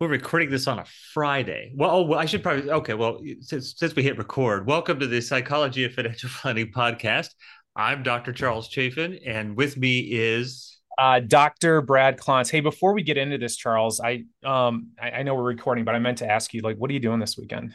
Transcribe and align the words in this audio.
we're 0.00 0.08
recording 0.08 0.50
this 0.50 0.66
on 0.66 0.80
a 0.80 0.84
Friday. 1.12 1.72
Well, 1.76 1.90
oh, 1.90 2.02
well, 2.02 2.18
I 2.18 2.24
should 2.24 2.42
probably 2.42 2.68
okay. 2.70 2.94
Well, 2.94 3.20
since 3.40 3.74
since 3.76 3.94
we 3.94 4.02
hit 4.02 4.18
record, 4.18 4.66
welcome 4.66 4.98
to 4.98 5.06
the 5.06 5.20
Psychology 5.20 5.84
of 5.84 5.94
Financial 5.94 6.28
Planning 6.40 6.72
podcast. 6.72 7.28
I'm 7.76 8.02
Dr. 8.02 8.32
Charles 8.32 8.68
Chaffin, 8.68 9.18
and 9.24 9.56
with 9.56 9.76
me 9.76 10.00
is 10.00 10.80
uh, 10.98 11.20
Dr. 11.20 11.80
Brad 11.80 12.18
Klontz. 12.18 12.50
Hey, 12.50 12.60
before 12.60 12.92
we 12.92 13.02
get 13.02 13.16
into 13.16 13.38
this, 13.38 13.56
Charles, 13.56 14.00
I 14.00 14.24
um 14.44 14.88
I, 15.00 15.10
I 15.10 15.22
know 15.22 15.36
we're 15.36 15.44
recording, 15.44 15.84
but 15.84 15.94
I 15.94 16.00
meant 16.00 16.18
to 16.18 16.30
ask 16.30 16.52
you, 16.52 16.62
like, 16.62 16.76
what 16.76 16.90
are 16.90 16.94
you 16.94 17.00
doing 17.00 17.20
this 17.20 17.38
weekend? 17.38 17.74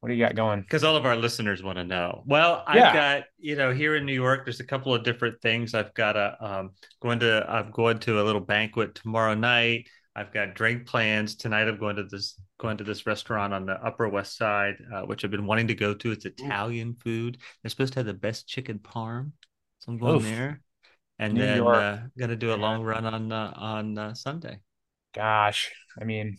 What 0.00 0.10
do 0.10 0.14
you 0.14 0.24
got 0.24 0.36
going? 0.36 0.60
Because 0.60 0.84
all 0.84 0.94
of 0.94 1.06
our 1.06 1.16
listeners 1.16 1.60
want 1.60 1.78
to 1.78 1.84
know. 1.84 2.22
Well, 2.26 2.62
I've 2.68 2.92
got 2.94 3.24
you 3.38 3.56
know 3.56 3.72
here 3.72 3.96
in 3.96 4.06
New 4.06 4.14
York, 4.14 4.44
there's 4.44 4.60
a 4.60 4.66
couple 4.66 4.94
of 4.94 5.02
different 5.02 5.40
things. 5.42 5.74
I've 5.74 5.92
got 5.94 6.16
a 6.16 6.36
um 6.40 6.70
going 7.02 7.18
to 7.18 7.44
I'm 7.50 7.72
going 7.72 7.98
to 8.00 8.20
a 8.20 8.22
little 8.22 8.40
banquet 8.40 8.94
tomorrow 8.94 9.34
night. 9.34 9.88
I've 10.16 10.32
got 10.32 10.54
drink 10.54 10.86
plans 10.86 11.34
tonight. 11.34 11.68
I'm 11.68 11.78
going 11.78 11.96
to 11.96 12.04
this 12.04 12.40
going 12.58 12.78
to 12.78 12.84
this 12.84 13.06
restaurant 13.06 13.52
on 13.52 13.66
the 13.66 13.74
Upper 13.74 14.08
West 14.08 14.38
Side, 14.38 14.76
uh, 14.92 15.02
which 15.02 15.24
I've 15.24 15.30
been 15.30 15.44
wanting 15.44 15.68
to 15.68 15.74
go 15.74 15.92
to. 15.92 16.10
It's 16.10 16.24
Italian 16.24 16.88
Ooh. 16.88 17.02
food. 17.04 17.38
They're 17.62 17.68
supposed 17.68 17.92
to 17.92 17.98
have 17.98 18.06
the 18.06 18.14
best 18.14 18.48
chicken 18.48 18.78
parm, 18.78 19.32
so 19.78 19.92
I'm 19.92 19.98
going 19.98 20.16
Oof. 20.16 20.22
there. 20.22 20.62
And 21.18 21.34
New 21.34 21.40
then 21.40 21.66
uh, 21.66 22.06
gonna 22.18 22.34
do 22.34 22.54
a 22.54 22.56
long 22.56 22.82
run 22.82 23.04
on 23.04 23.30
uh, 23.30 23.52
on 23.56 23.98
uh, 23.98 24.14
Sunday. 24.14 24.60
Gosh, 25.14 25.70
I 26.00 26.04
mean, 26.04 26.38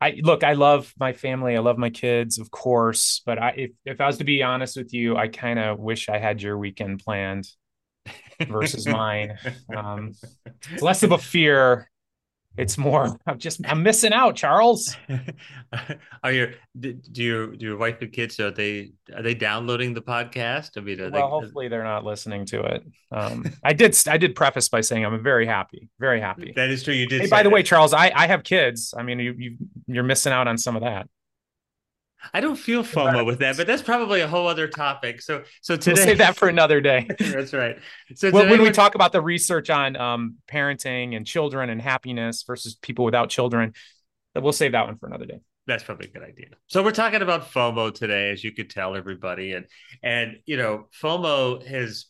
I 0.00 0.18
look. 0.20 0.42
I 0.42 0.54
love 0.54 0.92
my 0.98 1.12
family. 1.12 1.56
I 1.56 1.60
love 1.60 1.78
my 1.78 1.90
kids, 1.90 2.40
of 2.40 2.50
course. 2.50 3.22
But 3.24 3.38
I, 3.40 3.50
if 3.50 3.70
if 3.84 4.00
I 4.00 4.08
was 4.08 4.18
to 4.18 4.24
be 4.24 4.42
honest 4.42 4.76
with 4.76 4.92
you, 4.92 5.16
I 5.16 5.28
kind 5.28 5.60
of 5.60 5.78
wish 5.78 6.08
I 6.08 6.18
had 6.18 6.42
your 6.42 6.58
weekend 6.58 6.98
planned 7.04 7.46
versus 8.48 8.86
mine. 8.88 9.38
Um, 9.74 10.14
it's 10.72 10.82
less 10.82 11.04
of 11.04 11.12
a 11.12 11.18
fear 11.18 11.88
it's 12.56 12.78
more 12.78 13.18
i'm 13.26 13.38
just 13.38 13.60
i'm 13.66 13.82
missing 13.82 14.12
out 14.12 14.36
charles. 14.36 14.96
Are 16.22 16.32
your 16.32 16.52
do 16.78 16.96
your 17.14 17.46
do 17.48 17.66
your 17.66 17.76
wife 17.76 18.00
and 18.00 18.12
kids 18.12 18.38
are 18.38 18.50
they 18.50 18.92
are 19.14 19.22
they 19.22 19.34
downloading 19.34 19.92
the 19.92 20.00
podcast? 20.00 20.78
I 20.78 20.80
mean 20.80 20.98
well 20.98 21.10
they, 21.10 21.20
hopefully 21.20 21.68
they're 21.68 21.84
not 21.84 22.04
listening 22.04 22.46
to 22.46 22.62
it. 22.62 22.84
Um 23.10 23.44
i 23.62 23.72
did 23.72 23.96
i 24.08 24.16
did 24.16 24.34
preface 24.34 24.68
by 24.68 24.80
saying 24.80 25.04
i'm 25.04 25.22
very 25.22 25.46
happy 25.46 25.88
very 25.98 26.20
happy. 26.20 26.52
That 26.54 26.70
is 26.70 26.82
true 26.82 26.94
you 26.94 27.06
did 27.06 27.22
hey, 27.22 27.26
by 27.28 27.42
the 27.42 27.50
way 27.50 27.62
charles 27.62 27.92
i 27.92 28.12
i 28.14 28.26
have 28.26 28.44
kids. 28.44 28.94
I 28.96 29.02
mean 29.02 29.18
you, 29.18 29.34
you 29.36 29.56
you're 29.86 30.04
missing 30.04 30.32
out 30.32 30.48
on 30.48 30.56
some 30.56 30.76
of 30.76 30.82
that 30.82 31.08
I 32.32 32.40
don't 32.40 32.56
feel 32.56 32.82
FOMO 32.82 33.26
with 33.26 33.40
that, 33.40 33.56
but 33.56 33.66
that's 33.66 33.82
probably 33.82 34.20
a 34.20 34.28
whole 34.28 34.46
other 34.46 34.68
topic. 34.68 35.20
So, 35.20 35.42
so 35.60 35.76
today, 35.76 35.92
we'll 35.94 36.04
save 36.04 36.18
that 36.18 36.36
for 36.36 36.48
another 36.48 36.80
day. 36.80 37.08
that's 37.18 37.52
right. 37.52 37.76
So 38.14 38.30
well, 38.30 38.48
when 38.48 38.62
we 38.62 38.70
talk 38.70 38.94
about 38.94 39.12
the 39.12 39.20
research 39.20 39.70
on 39.70 39.96
um, 39.96 40.36
parenting 40.50 41.16
and 41.16 41.26
children 41.26 41.70
and 41.70 41.80
happiness 41.80 42.44
versus 42.44 42.76
people 42.76 43.04
without 43.04 43.28
children, 43.28 43.72
we'll 44.34 44.52
save 44.52 44.72
that 44.72 44.86
one 44.86 44.96
for 44.96 45.06
another 45.06 45.26
day. 45.26 45.40
That's 45.66 45.82
probably 45.82 46.08
a 46.08 46.10
good 46.10 46.22
idea. 46.22 46.48
So 46.66 46.82
we're 46.82 46.92
talking 46.92 47.22
about 47.22 47.50
FOMO 47.50 47.94
today, 47.94 48.30
as 48.30 48.44
you 48.44 48.52
could 48.52 48.70
tell 48.70 48.96
everybody, 48.96 49.52
and 49.52 49.66
and 50.02 50.38
you 50.46 50.56
know, 50.56 50.88
FOMO 51.00 51.64
has. 51.66 52.06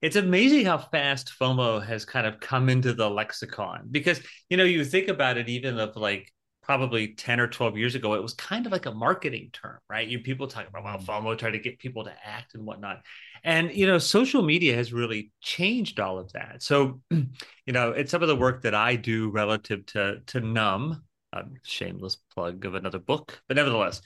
It's 0.00 0.16
amazing 0.16 0.66
how 0.66 0.78
fast 0.78 1.32
FOMO 1.40 1.84
has 1.84 2.04
kind 2.04 2.26
of 2.26 2.40
come 2.40 2.68
into 2.68 2.92
the 2.92 3.08
lexicon 3.08 3.86
because 3.88 4.20
you 4.50 4.56
know 4.56 4.64
you 4.64 4.84
think 4.84 5.06
about 5.06 5.36
it 5.36 5.48
even 5.48 5.78
of 5.78 5.94
like 5.94 6.32
probably 6.62 7.08
10 7.14 7.40
or 7.40 7.48
12 7.48 7.76
years 7.76 7.94
ago, 7.94 8.14
it 8.14 8.22
was 8.22 8.34
kind 8.34 8.66
of 8.66 8.72
like 8.72 8.86
a 8.86 8.92
marketing 8.92 9.50
term, 9.52 9.78
right? 9.90 10.06
You 10.06 10.20
people 10.20 10.46
talk 10.46 10.68
about 10.68 10.84
well, 10.84 10.98
mm-hmm. 10.98 11.26
FOMO, 11.26 11.36
try 11.36 11.50
to 11.50 11.58
get 11.58 11.78
people 11.78 12.04
to 12.04 12.12
act 12.24 12.54
and 12.54 12.64
whatnot. 12.64 13.02
And 13.44 13.74
you 13.74 13.86
know, 13.86 13.98
social 13.98 14.42
media 14.42 14.74
has 14.76 14.92
really 14.92 15.32
changed 15.40 15.98
all 15.98 16.18
of 16.18 16.32
that. 16.32 16.62
So, 16.62 17.00
you 17.10 17.72
know, 17.72 17.90
it's 17.90 18.10
some 18.10 18.22
of 18.22 18.28
the 18.28 18.36
work 18.36 18.62
that 18.62 18.74
I 18.74 18.96
do 18.96 19.30
relative 19.30 19.84
to 19.86 20.20
to 20.26 20.40
numb, 20.40 21.02
a 21.32 21.44
shameless 21.64 22.16
plug 22.32 22.64
of 22.64 22.74
another 22.74 23.00
book, 23.00 23.40
but 23.48 23.56
nevertheless, 23.56 24.00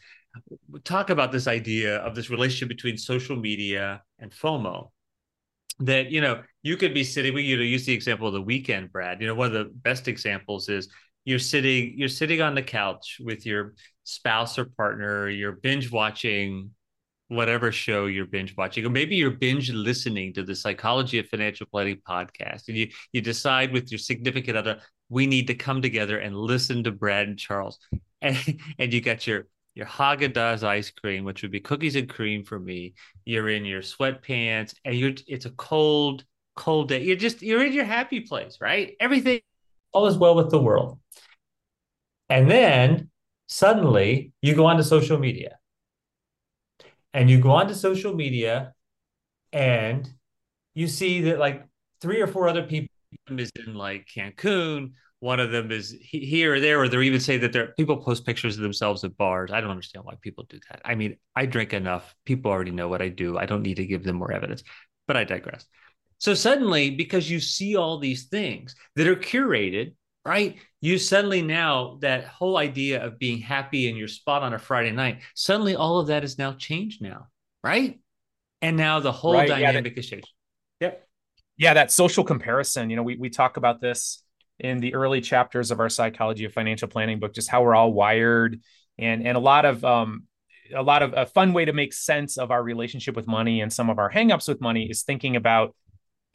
talk 0.84 1.10
about 1.10 1.32
this 1.32 1.46
idea 1.46 1.98
of 1.98 2.14
this 2.14 2.30
relationship 2.30 2.68
between 2.68 2.96
social 2.96 3.36
media 3.36 4.02
and 4.19 4.32
FOMO. 4.32 4.91
That 5.81 6.10
you 6.10 6.22
know, 6.22 6.42
you 6.62 6.78
could 6.78 6.94
be 6.94 7.04
sitting. 7.04 7.34
We 7.34 7.42
you 7.42 7.58
know 7.58 7.62
use 7.62 7.84
the 7.84 7.92
example 7.92 8.26
of 8.26 8.32
the 8.32 8.41
weekend, 8.41 8.91
Brad. 8.91 9.20
You 9.20 9.26
know, 9.26 9.34
one 9.34 9.48
of 9.48 9.52
the 9.52 9.70
best 9.70 10.08
examples 10.08 10.70
is 10.70 10.88
you're 11.26 11.38
sitting 11.38 11.92
you're 11.98 12.09
sitting 12.09 12.41
on 12.41 12.54
the 12.54 12.62
couch 12.62 13.19
with 13.22 13.44
your 13.44 13.75
spouse 14.04 14.59
or 14.59 14.64
partner 14.64 15.28
you're 15.28 15.53
binge 15.53 15.92
watching 15.92 16.70
whatever 17.28 17.70
show 17.70 18.06
you're 18.06 18.25
binge 18.25 18.56
watching 18.56 18.87
or 18.87 18.91
maybe 18.91 19.16
you're 19.16 19.31
binge 19.32 19.70
listening 19.70 20.32
to 20.32 20.42
the 20.42 20.54
psychology 20.54 21.19
of 21.19 21.26
financial 21.28 21.66
planning 21.66 22.00
podcast 22.09 22.69
and 22.69 22.76
you 22.78 22.88
you 23.12 23.20
decide 23.20 23.72
with 23.72 23.91
your 23.92 23.98
significant 23.98 24.56
other 24.56 24.81
we 25.09 25.26
need 25.26 25.47
to 25.47 25.54
come 25.54 25.82
together 25.82 26.19
and 26.19 26.37
listen 26.37 26.84
to 26.84 26.92
Brad 26.92 27.28
and 27.28 27.38
Charles. 27.38 27.78
And 28.22 28.58
and 28.78 28.94
you 28.94 29.03
got 29.03 29.26
your 29.26 29.47
your 29.75 29.84
Haagen-Dazs 29.84 30.62
ice 30.62 30.91
cream 30.91 31.25
which 31.25 31.43
would 31.43 31.50
be 31.50 31.60
cookies 31.60 31.97
and 31.97 32.08
cream 32.08 32.44
for 32.44 32.58
me. 32.58 32.94
You're 33.26 33.50
in 33.50 33.66
your 33.66 33.82
sweatpants 33.82 34.75
and 34.87 34.97
you're 34.97 35.12
it's 35.26 35.44
a 35.44 35.50
cold 35.50 36.25
cold 36.56 36.88
day. 36.88 37.04
You're 37.04 37.16
just 37.16 37.43
you're 37.43 37.64
in 37.64 37.75
your 37.75 37.84
happy 37.84 38.20
place 38.20 38.56
right? 38.58 38.94
Everything 39.00 39.41
all 39.92 40.06
is 40.06 40.16
well 40.16 40.34
with 40.34 40.50
the 40.50 40.60
world 40.60 40.98
and 42.28 42.50
then 42.50 43.10
suddenly 43.47 44.32
you 44.42 44.54
go 44.54 44.66
onto 44.66 44.82
social 44.82 45.19
media. 45.19 45.58
And 47.14 47.30
you 47.30 47.41
go 47.41 47.50
onto 47.50 47.74
social 47.74 48.14
media 48.14 48.75
and 49.52 50.08
you 50.75 50.86
see 50.86 51.22
that 51.22 51.38
like 51.38 51.64
three 52.00 52.20
or 52.20 52.26
four 52.26 52.48
other 52.48 52.64
people 52.64 52.88
is 53.30 53.50
in 53.66 53.75
like 53.75 54.06
Cancun. 54.14 54.92
One 55.20 55.41
of 55.41 55.50
them 55.50 55.72
is 55.72 55.96
here 55.98 56.54
or 56.54 56.60
there, 56.60 56.78
or 56.78 56.88
they're 56.88 57.02
even 57.02 57.20
say 57.20 57.38
that 57.38 57.52
there 57.54 57.69
people 57.78 57.96
post 57.96 58.26
pictures 58.26 58.56
of 58.56 58.62
themselves 58.62 59.02
at 59.02 59.16
bars. 59.16 59.50
I 59.50 59.62
don't 59.62 59.70
understand 59.70 60.04
why 60.04 60.14
people 60.20 60.44
do 60.46 60.58
that. 60.69 60.82
I 60.84 60.94
mean, 60.94 61.16
I 61.34 61.46
drink 61.46 61.72
enough. 61.72 62.14
People 62.26 62.50
already 62.50 62.70
know 62.70 62.88
what 62.88 63.00
I 63.00 63.08
do. 63.08 63.38
I 63.38 63.46
don't 63.46 63.62
need 63.62 63.76
to 63.76 63.86
give 63.86 64.04
them 64.04 64.16
more 64.16 64.30
evidence, 64.30 64.62
but 65.06 65.16
I 65.16 65.25
digress. 65.25 65.64
So 66.19 66.34
suddenly, 66.34 66.91
because 66.91 67.31
you 67.31 67.41
see 67.41 67.77
all 67.77 67.99
these 67.99 68.25
things 68.25 68.75
that 68.97 69.06
are 69.06 69.16
curated, 69.16 69.94
right? 70.25 70.56
You 70.81 70.99
suddenly 70.99 71.43
now 71.43 71.99
that 72.00 72.25
whole 72.25 72.56
idea 72.56 73.04
of 73.04 73.19
being 73.19 73.38
happy 73.38 73.88
in 73.88 73.97
your 73.97 74.09
spot 74.09 74.43
on 74.43 74.55
a 74.55 74.59
Friday 74.59 74.93
night, 74.93 75.21
suddenly 75.34 75.76
all 75.76 75.99
of 75.99 76.09
that 76.09 76.25
is 76.25 76.38
now 76.38 76.53
changed 76.55 77.03
now, 77.03 77.28
right? 77.62 78.00
And 78.62 78.76
now 78.76 79.00
the 79.00 79.12
whole 79.12 79.34
right, 79.34 79.49
dynamic 79.49 79.84
yeah, 79.84 79.91
that, 79.91 79.99
is 79.99 80.09
changed. 80.09 80.32
Yep. 80.81 81.09
Yeah, 81.59 81.75
that 81.75 81.93
social 81.93 82.25
comparison. 82.25 82.91
You 82.91 82.97
know, 82.97 83.03
we 83.03 83.16
we 83.16 83.31
talk 83.31 83.56
about 83.56 83.81
this 83.81 84.22
in 84.59 84.81
the 84.81 84.94
early 84.94 85.21
chapters 85.21 85.71
of 85.71 85.81
our 85.81 85.88
psychology 85.88 86.44
of 86.44 86.53
financial 86.53 86.88
planning 86.88 87.21
book, 87.21 87.34
just 87.34 87.50
how 87.50 87.62
we're 87.62 87.75
all 87.75 87.93
wired, 87.93 88.60
and 88.99 89.26
and 89.26 89.37
a 89.37 89.41
lot 89.41 89.65
of 89.65 89.84
um 89.84 90.25
a 90.75 90.82
lot 90.82 91.03
of 91.03 91.15
a 91.16 91.26
fun 91.26 91.53
way 91.53 91.65
to 91.65 91.72
make 91.72 91.93
sense 91.93 92.38
of 92.38 92.50
our 92.50 92.62
relationship 92.62 93.15
with 93.15 93.26
money 93.26 93.60
and 93.60 93.72
some 93.72 93.91
of 93.91 93.99
our 93.99 94.10
hangups 94.10 94.49
with 94.49 94.60
money 94.60 94.88
is 94.91 95.03
thinking 95.03 95.37
about 95.37 95.76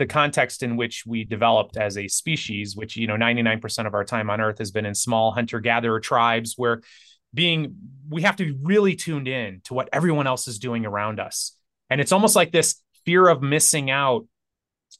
the 0.01 0.07
context 0.07 0.63
in 0.63 0.77
which 0.77 1.05
we 1.05 1.23
developed 1.23 1.77
as 1.77 1.95
a 1.95 2.07
species, 2.07 2.75
which, 2.75 2.97
you 2.97 3.05
know, 3.05 3.15
99% 3.15 3.85
of 3.85 3.93
our 3.93 4.03
time 4.03 4.31
on 4.31 4.41
Earth 4.41 4.57
has 4.57 4.71
been 4.71 4.83
in 4.83 4.95
small 4.95 5.31
hunter 5.31 5.59
gatherer 5.59 5.99
tribes 5.99 6.55
where 6.57 6.81
being, 7.35 7.75
we 8.09 8.23
have 8.23 8.35
to 8.37 8.45
be 8.45 8.59
really 8.63 8.95
tuned 8.95 9.27
in 9.27 9.61
to 9.65 9.75
what 9.75 9.89
everyone 9.93 10.25
else 10.25 10.47
is 10.47 10.57
doing 10.57 10.87
around 10.87 11.19
us. 11.19 11.55
And 11.91 12.01
it's 12.01 12.11
almost 12.11 12.35
like 12.35 12.51
this 12.51 12.81
fear 13.05 13.27
of 13.27 13.43
missing 13.43 13.91
out 13.91 14.25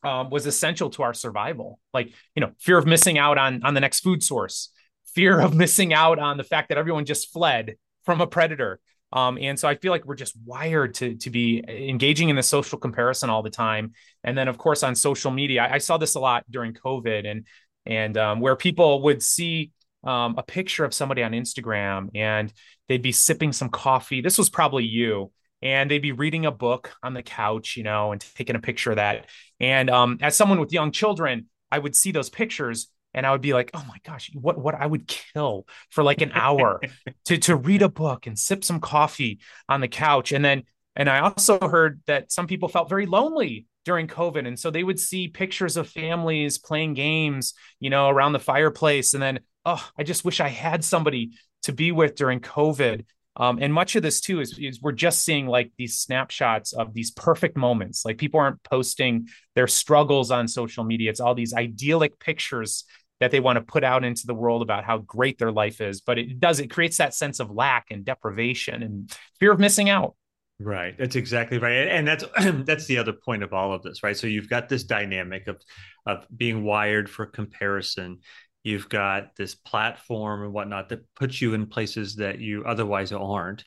um, 0.04 0.30
was 0.30 0.46
essential 0.46 0.92
to 0.92 1.02
our 1.02 1.16
survival. 1.16 1.80
Like, 1.96 2.14
you 2.36 2.42
know, 2.42 2.52
fear 2.60 2.78
of 2.78 2.86
missing 2.86 3.18
out 3.18 3.40
on, 3.40 3.64
on 3.64 3.74
the 3.74 3.82
next 3.82 4.02
food 4.02 4.22
source, 4.22 4.70
fear 5.16 5.40
of 5.40 5.56
missing 5.64 5.96
out 5.96 6.20
on 6.20 6.38
the 6.38 6.44
fact 6.44 6.70
that 6.70 6.78
everyone 6.78 7.06
just 7.06 7.34
fled 7.34 7.76
from 8.06 8.22
a 8.22 8.28
predator, 8.28 8.80
um, 9.14 9.38
and 9.40 9.60
so 9.60 9.68
I 9.68 9.76
feel 9.76 9.92
like 9.92 10.06
we're 10.06 10.16
just 10.16 10.36
wired 10.46 10.94
to 10.96 11.16
to 11.16 11.30
be 11.30 11.64
engaging 11.68 12.30
in 12.30 12.36
the 12.36 12.44
social 12.44 12.78
comparison 12.78 13.30
all 13.30 13.44
the 13.44 13.50
time. 13.50 13.94
And 14.24 14.38
then 14.38 14.48
of 14.48 14.58
course 14.58 14.84
on 14.84 14.96
social 14.96 15.32
media, 15.32 15.64
I, 15.64 15.74
I 15.74 15.78
saw 15.80 15.98
this 15.98 16.16
a 16.16 16.20
lot 16.20 16.46
during 16.50 16.74
COVID 16.74 17.30
and 17.30 17.46
and 17.86 18.18
um, 18.18 18.40
where 18.40 18.56
people 18.56 19.02
would 19.04 19.22
see 19.22 19.72
um, 20.04 20.36
a 20.38 20.44
picture 20.44 20.86
of 20.86 20.94
somebody 20.94 21.24
on 21.24 21.32
Instagram 21.32 22.10
and 22.16 22.52
they'd 22.88 23.02
be 23.02 23.12
sipping 23.12 23.52
some 23.54 23.70
coffee. 23.70 24.22
This 24.22 24.38
was 24.38 24.50
probably 24.50 24.86
you. 24.86 25.32
And 25.64 25.92
they'd 25.92 26.00
be 26.00 26.12
reading 26.12 26.48
a 26.48 26.52
book 26.52 26.96
on 27.04 27.14
the 27.14 27.22
couch, 27.22 27.78
you 27.78 27.84
know, 27.84 28.12
and 28.12 28.20
taking 28.36 28.56
a 28.56 28.60
picture 28.60 28.90
of 28.90 28.96
that. 28.96 29.28
And 29.60 29.92
um, 29.92 30.18
as 30.20 30.36
someone 30.36 30.60
with 30.60 30.74
young 30.74 30.92
children, 30.92 31.50
I 31.72 31.78
would 31.78 31.96
see 31.96 32.12
those 32.12 32.32
pictures 32.32 32.88
and 33.14 33.26
I 33.26 33.32
would 33.32 33.42
be 33.42 33.54
like, 33.54 33.72
oh 33.74 33.84
my 33.88 33.98
gosh, 34.06 34.32
what 34.34 34.58
what 34.58 34.76
I 34.76 34.86
would 34.86 35.08
kill 35.08 35.68
for 35.90 36.04
like 36.04 36.22
an 36.22 36.32
hour 36.34 36.82
to 37.26 37.38
to 37.40 37.56
read 37.56 37.82
a 37.82 37.90
book 37.90 38.28
and 38.28 38.38
sip 38.38 38.64
some 38.64 38.80
coffee 38.80 39.40
on 39.68 39.82
the 39.82 39.88
couch. 39.88 40.32
And 40.32 40.44
then 40.44 40.64
and 40.96 41.10
I 41.10 41.20
also 41.20 41.60
heard 41.60 42.02
that 42.08 42.32
some 42.32 42.48
people 42.48 42.68
felt 42.68 42.90
very 42.90 43.06
lonely 43.06 43.66
during 43.86 44.08
COVID. 44.08 44.48
And 44.48 44.60
so 44.60 44.70
they 44.70 44.84
would 44.84 45.00
see 45.00 45.28
pictures 45.28 45.78
of 45.78 45.90
families 45.90 46.58
playing 46.58 46.94
games, 46.94 47.54
you 47.80 47.90
know, 47.90 48.10
around 48.10 48.34
the 48.34 48.40
fireplace. 48.40 49.14
And 49.14 49.24
then, 49.24 49.40
oh, 49.66 49.90
I 49.98 50.04
just 50.04 50.26
wish 50.26 50.40
I 50.40 50.50
had 50.50 50.84
somebody 50.84 51.32
to 51.64 51.74
be 51.74 51.92
with 51.92 52.16
during 52.16 52.40
COVID. 52.40 53.06
Um, 53.38 53.60
and 53.62 53.74
much 53.74 53.96
of 53.96 54.04
this 54.04 54.20
too 54.20 54.42
is, 54.42 54.58
is, 54.60 54.82
we're 54.82 54.92
just 54.92 55.24
seeing 55.24 55.48
like 55.48 55.72
these 55.78 55.98
snapshots 55.98 56.74
of 56.74 56.94
these 56.94 57.12
perfect 57.12 57.56
moments. 57.56 58.04
Like 58.04 58.18
people 58.18 58.42
aren't 58.42 58.62
posting 58.64 59.30
their 59.56 59.68
struggles 59.68 60.32
on 60.32 60.48
social 60.48 60.84
media. 60.84 61.10
It's 61.10 61.22
all 61.22 61.34
these 61.34 61.54
idyllic 61.54 62.20
pictures 62.20 62.84
that 63.22 63.32
they 63.32 63.40
want 63.40 63.56
to 63.56 63.62
put 63.62 63.86
out 63.86 64.04
into 64.04 64.28
the 64.28 64.36
world 64.36 64.62
about 64.62 64.84
how 64.84 64.98
great 64.98 65.38
their 65.38 65.52
life 65.52 65.80
is 65.80 66.02
but 66.02 66.20
it 66.20 66.40
does 66.40 66.60
it 66.60 66.68
creates 66.70 66.98
that 66.98 67.14
sense 67.14 67.40
of 67.40 67.50
lack 67.50 67.90
and 67.90 68.04
deprivation 68.04 68.84
and 68.84 69.16
fear 69.40 69.54
of 69.54 69.60
missing 69.60 69.90
out 69.90 70.16
Right. 70.64 70.96
That's 70.96 71.16
exactly 71.16 71.58
right. 71.58 71.88
And 71.88 72.08
that's 72.08 72.24
that's 72.66 72.86
the 72.86 73.00
other 73.00 73.14
point 73.14 73.44
of 73.44 73.54
all 73.54 73.74
of 73.74 73.82
this, 73.82 74.04
right? 74.04 74.16
So 74.16 74.28
you've 74.28 74.50
got 74.50 74.70
this 74.70 74.84
dynamic 74.84 75.48
of 75.48 75.60
of 76.06 76.28
being 76.36 76.64
wired 76.64 77.10
for 77.10 77.26
comparison. 77.26 78.20
You've 78.64 78.90
got 78.90 79.36
this 79.36 79.56
platform 79.56 80.44
and 80.44 80.54
whatnot 80.54 80.90
that 80.90 81.02
puts 81.16 81.42
you 81.42 81.56
in 81.56 81.66
places 81.66 82.16
that 82.18 82.40
you 82.40 82.64
otherwise 82.64 83.12
aren't. 83.12 83.66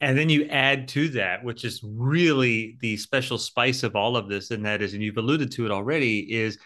And 0.00 0.18
then 0.18 0.28
you 0.28 0.44
add 0.46 0.88
to 0.88 1.08
that, 1.10 1.42
which 1.42 1.64
is 1.64 1.80
really 1.82 2.76
the 2.80 2.98
special 2.98 3.38
spice 3.38 3.82
of 3.82 3.96
all 3.96 4.16
of 4.16 4.28
this, 4.28 4.50
and 4.50 4.66
that 4.66 4.82
is, 4.82 4.92
and 4.92 5.02
you've 5.02 5.16
alluded 5.16 5.50
to 5.52 5.64
it 5.64 5.70
already, 5.70 6.18
is 6.30 6.58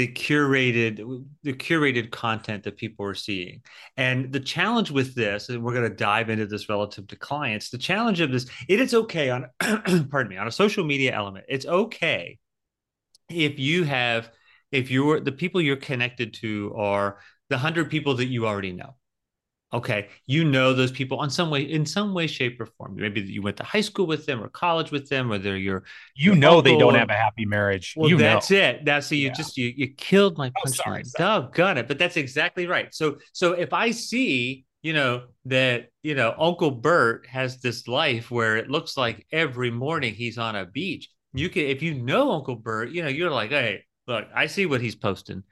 the 0.00 0.08
curated 0.08 1.26
the 1.42 1.52
curated 1.52 2.10
content 2.10 2.64
that 2.64 2.78
people 2.78 3.04
are 3.04 3.14
seeing. 3.14 3.60
And 3.98 4.32
the 4.32 4.40
challenge 4.40 4.90
with 4.90 5.14
this 5.14 5.50
and 5.50 5.62
we're 5.62 5.74
going 5.74 5.90
to 5.90 5.94
dive 5.94 6.30
into 6.30 6.46
this 6.46 6.70
relative 6.70 7.06
to 7.08 7.16
clients 7.16 7.68
the 7.68 7.76
challenge 7.76 8.20
of 8.20 8.32
this 8.32 8.46
it 8.66 8.80
is 8.80 8.94
okay 8.94 9.28
on 9.28 9.46
pardon 9.60 10.28
me 10.30 10.38
on 10.38 10.48
a 10.48 10.50
social 10.52 10.84
media 10.84 11.14
element. 11.14 11.44
It's 11.50 11.66
okay 11.66 12.38
if 13.28 13.58
you 13.58 13.84
have 13.84 14.30
if 14.72 14.90
you're 14.90 15.20
the 15.20 15.32
people 15.32 15.60
you're 15.60 15.76
connected 15.76 16.32
to 16.34 16.72
are 16.78 17.18
the 17.50 17.56
100 17.56 17.90
people 17.90 18.14
that 18.14 18.28
you 18.28 18.46
already 18.46 18.72
know 18.72 18.94
okay 19.72 20.08
you 20.26 20.44
know 20.44 20.74
those 20.74 20.90
people 20.92 21.18
on 21.18 21.30
some 21.30 21.50
way 21.50 21.62
in 21.62 21.86
some 21.86 22.14
way 22.14 22.26
shape 22.26 22.60
or 22.60 22.66
form. 22.66 22.96
Maybe 22.96 23.20
you 23.22 23.42
went 23.42 23.56
to 23.58 23.64
high 23.64 23.80
school 23.82 24.06
with 24.06 24.26
them 24.26 24.42
or 24.42 24.48
college 24.48 24.90
with 24.90 25.08
them 25.08 25.30
or 25.32 25.38
they're 25.38 25.56
your 25.56 25.84
you 26.14 26.32
your 26.32 26.36
know 26.36 26.60
uncle. 26.60 26.60
they 26.60 26.76
don't 26.76 26.94
have 26.94 27.10
a 27.10 27.14
happy 27.14 27.46
marriage. 27.46 27.96
Well 27.96 28.10
you 28.10 28.16
that's 28.16 28.50
know. 28.50 28.50
it. 28.50 28.84
That's 28.84 29.08
so 29.08 29.14
you 29.14 29.30
Yeah. 29.30 29.34
just 29.36 29.56
you, 29.56 29.72
you 29.76 29.88
killed 29.94 30.38
my 30.38 30.50
Oh, 30.56 30.62
punchline. 30.64 31.10
oh, 31.14 31.14
doggone 31.16 31.78
it. 31.78 31.88
But 31.88 31.98
that's 31.98 32.16
exactly 32.16 32.66
right. 32.66 32.92
So 32.94 33.18
so 33.32 33.52
if 33.52 33.72
i 33.72 33.90
see 33.90 34.64
you 34.82 34.92
know 34.92 35.26
that 35.44 35.88
you 36.02 36.14
know 36.14 36.34
uncle 36.38 36.70
bert 36.70 37.26
has 37.26 37.60
this 37.60 37.86
life 37.88 38.30
where 38.30 38.56
it 38.56 38.70
looks 38.70 38.96
like 38.96 39.26
every 39.32 39.70
morning 39.70 40.14
he's 40.14 40.38
on 40.38 40.56
a 40.56 40.64
beach 40.66 41.08
you 41.34 41.48
can 41.50 41.62
if 41.64 41.82
you 41.82 41.94
know 41.94 42.32
uncle 42.32 42.56
bert 42.56 42.88
you 42.90 43.02
know 43.02 43.08
you're 43.08 43.30
like 43.30 43.50
hey 43.50 43.84
look 44.06 44.26
i 44.34 44.46
see 44.46 44.66
what 44.66 44.80
he's 44.80 44.96
posting. 44.96 45.42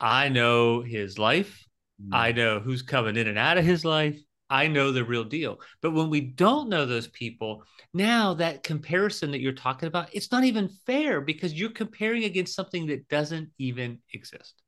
I 0.00 0.28
know 0.28 0.82
his 0.82 1.18
life 1.18 1.64
I 2.12 2.32
know 2.32 2.60
who's 2.60 2.82
coming 2.82 3.16
in 3.16 3.28
and 3.28 3.38
out 3.38 3.58
of 3.58 3.64
his 3.64 3.84
life. 3.84 4.18
I 4.50 4.68
know 4.68 4.92
the 4.92 5.04
real 5.04 5.24
deal. 5.24 5.60
But 5.80 5.92
when 5.92 6.10
we 6.10 6.20
don't 6.20 6.68
know 6.68 6.86
those 6.86 7.08
people, 7.08 7.64
now 7.92 8.34
that 8.34 8.62
comparison 8.62 9.30
that 9.30 9.40
you're 9.40 9.52
talking 9.52 9.86
about, 9.86 10.14
it's 10.14 10.30
not 10.30 10.44
even 10.44 10.68
fair 10.86 11.20
because 11.20 11.54
you're 11.54 11.70
comparing 11.70 12.24
against 12.24 12.54
something 12.54 12.86
that 12.86 13.08
doesn't 13.08 13.50
even 13.58 13.98
exist. 14.12 14.62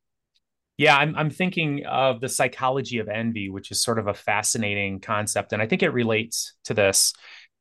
Yeah, 0.77 0.95
I'm 0.95 1.15
I'm 1.15 1.31
thinking 1.31 1.85
of 1.85 2.21
the 2.21 2.29
psychology 2.29 2.99
of 2.99 3.07
envy, 3.07 3.49
which 3.49 3.71
is 3.71 3.81
sort 3.81 3.97
of 3.97 4.07
a 4.07 4.13
fascinating 4.13 4.99
concept, 4.99 5.51
and 5.51 5.61
I 5.61 5.67
think 5.67 5.81
it 5.81 5.89
relates 5.89 6.53
to 6.65 6.75
this. 6.75 7.13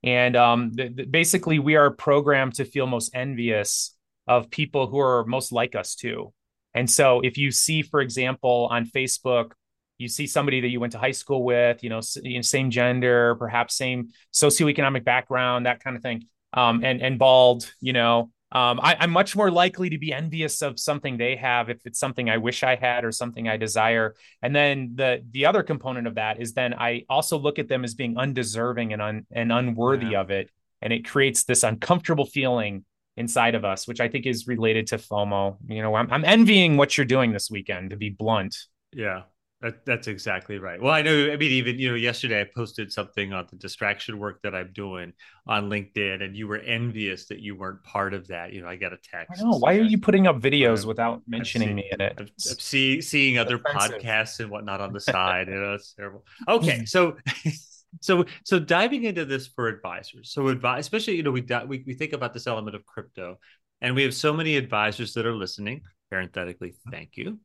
And 0.03 0.37
um, 0.37 0.73
th- 0.77 0.97
th- 0.97 1.11
basically, 1.11 1.59
we 1.59 1.77
are 1.77 1.91
programmed 1.91 2.55
to 2.55 2.67
feel 2.67 2.87
most 2.87 3.11
envious 3.15 3.97
of 4.27 4.51
people 4.51 4.87
who 4.87 4.99
are 4.99 5.25
most 5.25 5.51
like 5.51 5.75
us 5.75 5.95
too. 5.95 6.33
And 6.75 6.91
so, 6.91 7.21
if 7.21 7.39
you 7.39 7.51
see, 7.51 7.81
for 7.81 8.03
example, 8.03 8.69
on 8.71 8.85
Facebook, 8.85 9.53
you 9.99 10.09
see 10.09 10.27
somebody 10.27 10.61
that 10.61 10.69
you 10.69 10.81
went 10.81 10.93
to 10.93 10.99
high 10.99 11.13
school 11.13 11.43
with, 11.45 11.83
you 11.83 11.91
know, 11.91 11.99
s- 11.99 12.19
you 12.23 12.37
know, 12.37 12.43
same 12.43 12.71
gender, 12.71 13.35
perhaps 13.37 13.77
same 13.77 14.11
socioeconomic 14.33 15.05
background, 15.05 15.67
that 15.67 15.83
kind 15.83 15.97
of 15.97 16.03
thing, 16.03 16.27
um, 16.53 16.85
and 16.85 17.01
and 17.03 17.19
bald, 17.19 17.73
you 17.81 17.93
know, 17.93 18.31
um, 18.53 18.79
I, 18.81 18.97
I'm 19.01 19.11
much 19.11 19.35
more 19.35 19.51
likely 19.51 19.91
to 19.91 19.99
be 19.99 20.13
envious 20.13 20.63
of 20.63 20.79
something 20.79 21.17
they 21.17 21.35
have 21.37 21.69
if 21.69 21.81
it's 21.85 21.99
something 21.99 22.31
I 22.31 22.37
wish 22.37 22.63
I 22.63 22.77
had 22.77 23.05
or 23.05 23.11
something 23.13 23.49
I 23.49 23.57
desire. 23.57 24.15
And 24.43 24.55
then 24.55 24.93
the 24.95 25.25
the 25.33 25.47
other 25.47 25.63
component 25.63 26.07
of 26.07 26.15
that 26.15 26.41
is 26.41 26.53
then 26.55 26.73
I 26.75 27.05
also 27.09 27.39
look 27.39 27.59
at 27.59 27.69
them 27.69 27.83
as 27.85 27.95
being 27.95 28.17
undeserving 28.17 28.93
and 28.93 29.03
un, 29.03 29.27
and 29.33 29.51
unworthy 29.53 30.07
Yeah. 30.13 30.21
of 30.21 30.31
it, 30.31 30.51
and 30.81 30.93
it 30.93 31.05
creates 31.09 31.45
this 31.45 31.63
uncomfortable 31.65 32.27
feeling 32.27 32.85
inside 33.17 33.55
of 33.55 33.65
us, 33.65 33.89
which 33.89 34.01
I 34.01 34.09
think 34.09 34.27
is 34.27 34.47
related 34.47 34.87
to 34.89 34.99
FOMO. 34.99 35.57
You 35.69 35.83
know, 35.83 35.95
I'm, 35.95 36.13
I'm 36.13 36.25
envying 36.25 36.77
what 36.77 36.97
you're 36.97 37.07
doing 37.07 37.33
this 37.33 37.51
weekend, 37.51 37.91
to 37.91 37.97
be 37.97 38.11
blunt. 38.11 38.57
Yeah. 38.93 39.23
That, 39.63 39.87
that's 39.87 40.07
exactly 40.07 40.59
right. 40.59 40.81
Well, 40.81 40.93
I 40.93 41.01
know. 41.01 41.33
I 41.33 41.37
mean, 41.37 41.51
even 41.53 41.79
you 41.79 41.89
know, 41.89 41.95
yesterday 41.95 42.43
I 42.43 42.45
posted 42.55 42.93
something 42.93 43.33
on 43.33 43.47
the 43.51 43.57
distraction 43.57 44.19
work 44.19 44.43
that 44.43 44.55
I'm 44.55 44.71
doing 44.75 45.15
on 45.47 45.71
LinkedIn, 45.71 46.23
and 46.23 46.37
you 46.37 46.47
were 46.47 46.59
envious 46.59 47.27
that 47.29 47.41
you 47.41 47.57
weren't 47.57 47.83
part 47.83 48.13
of 48.13 48.29
that. 48.29 48.53
You 48.53 48.61
know, 48.61 48.69
I 48.69 48.77
got 48.77 48.93
a 48.93 48.99
text. 48.99 49.43
know. 49.43 49.57
Why 49.57 49.77
are 49.77 49.83
you 49.83 49.97
putting 49.97 50.27
up 50.27 50.41
videos 50.41 50.85
without 50.85 51.23
mentioning 51.27 51.69
seen- 51.69 51.77
me 51.77 51.89
in 51.91 52.03
it? 52.03 52.15
I'm, 52.19 52.27
I'm 52.27 52.33
see, 52.37 53.01
seeing 53.01 53.39
other 53.39 53.57
offensive. 53.57 54.03
podcasts 54.03 54.41
and 54.41 54.51
whatnot 54.51 54.83
on 54.83 54.93
the 54.93 55.01
side. 55.13 55.49
You 55.49 55.55
know, 55.55 55.73
it's 55.75 55.95
terrible. 55.95 56.27
Okay, 56.47 56.85
so 56.85 57.17
so 58.03 58.27
so 58.45 58.59
diving 58.59 59.05
into 59.05 59.25
this 59.25 59.47
for 59.47 59.69
advisors. 59.69 60.33
So 60.33 60.49
advise, 60.49 60.81
especially 60.81 61.17
you 61.17 61.23
know, 61.23 61.33
we 61.33 61.41
we 61.67 61.83
we 61.87 61.95
think 61.95 62.13
about 62.13 62.35
this 62.35 62.47
element 62.47 62.77
of 62.77 62.85
crypto, 62.85 63.39
and 63.81 63.95
we 63.95 64.03
have 64.03 64.13
so 64.13 64.35
many 64.35 64.59
advisors 64.59 65.15
that 65.15 65.25
are 65.25 65.35
listening. 65.35 65.81
Parenthetically, 66.11 66.75
thank 66.91 67.17
you. 67.17 67.41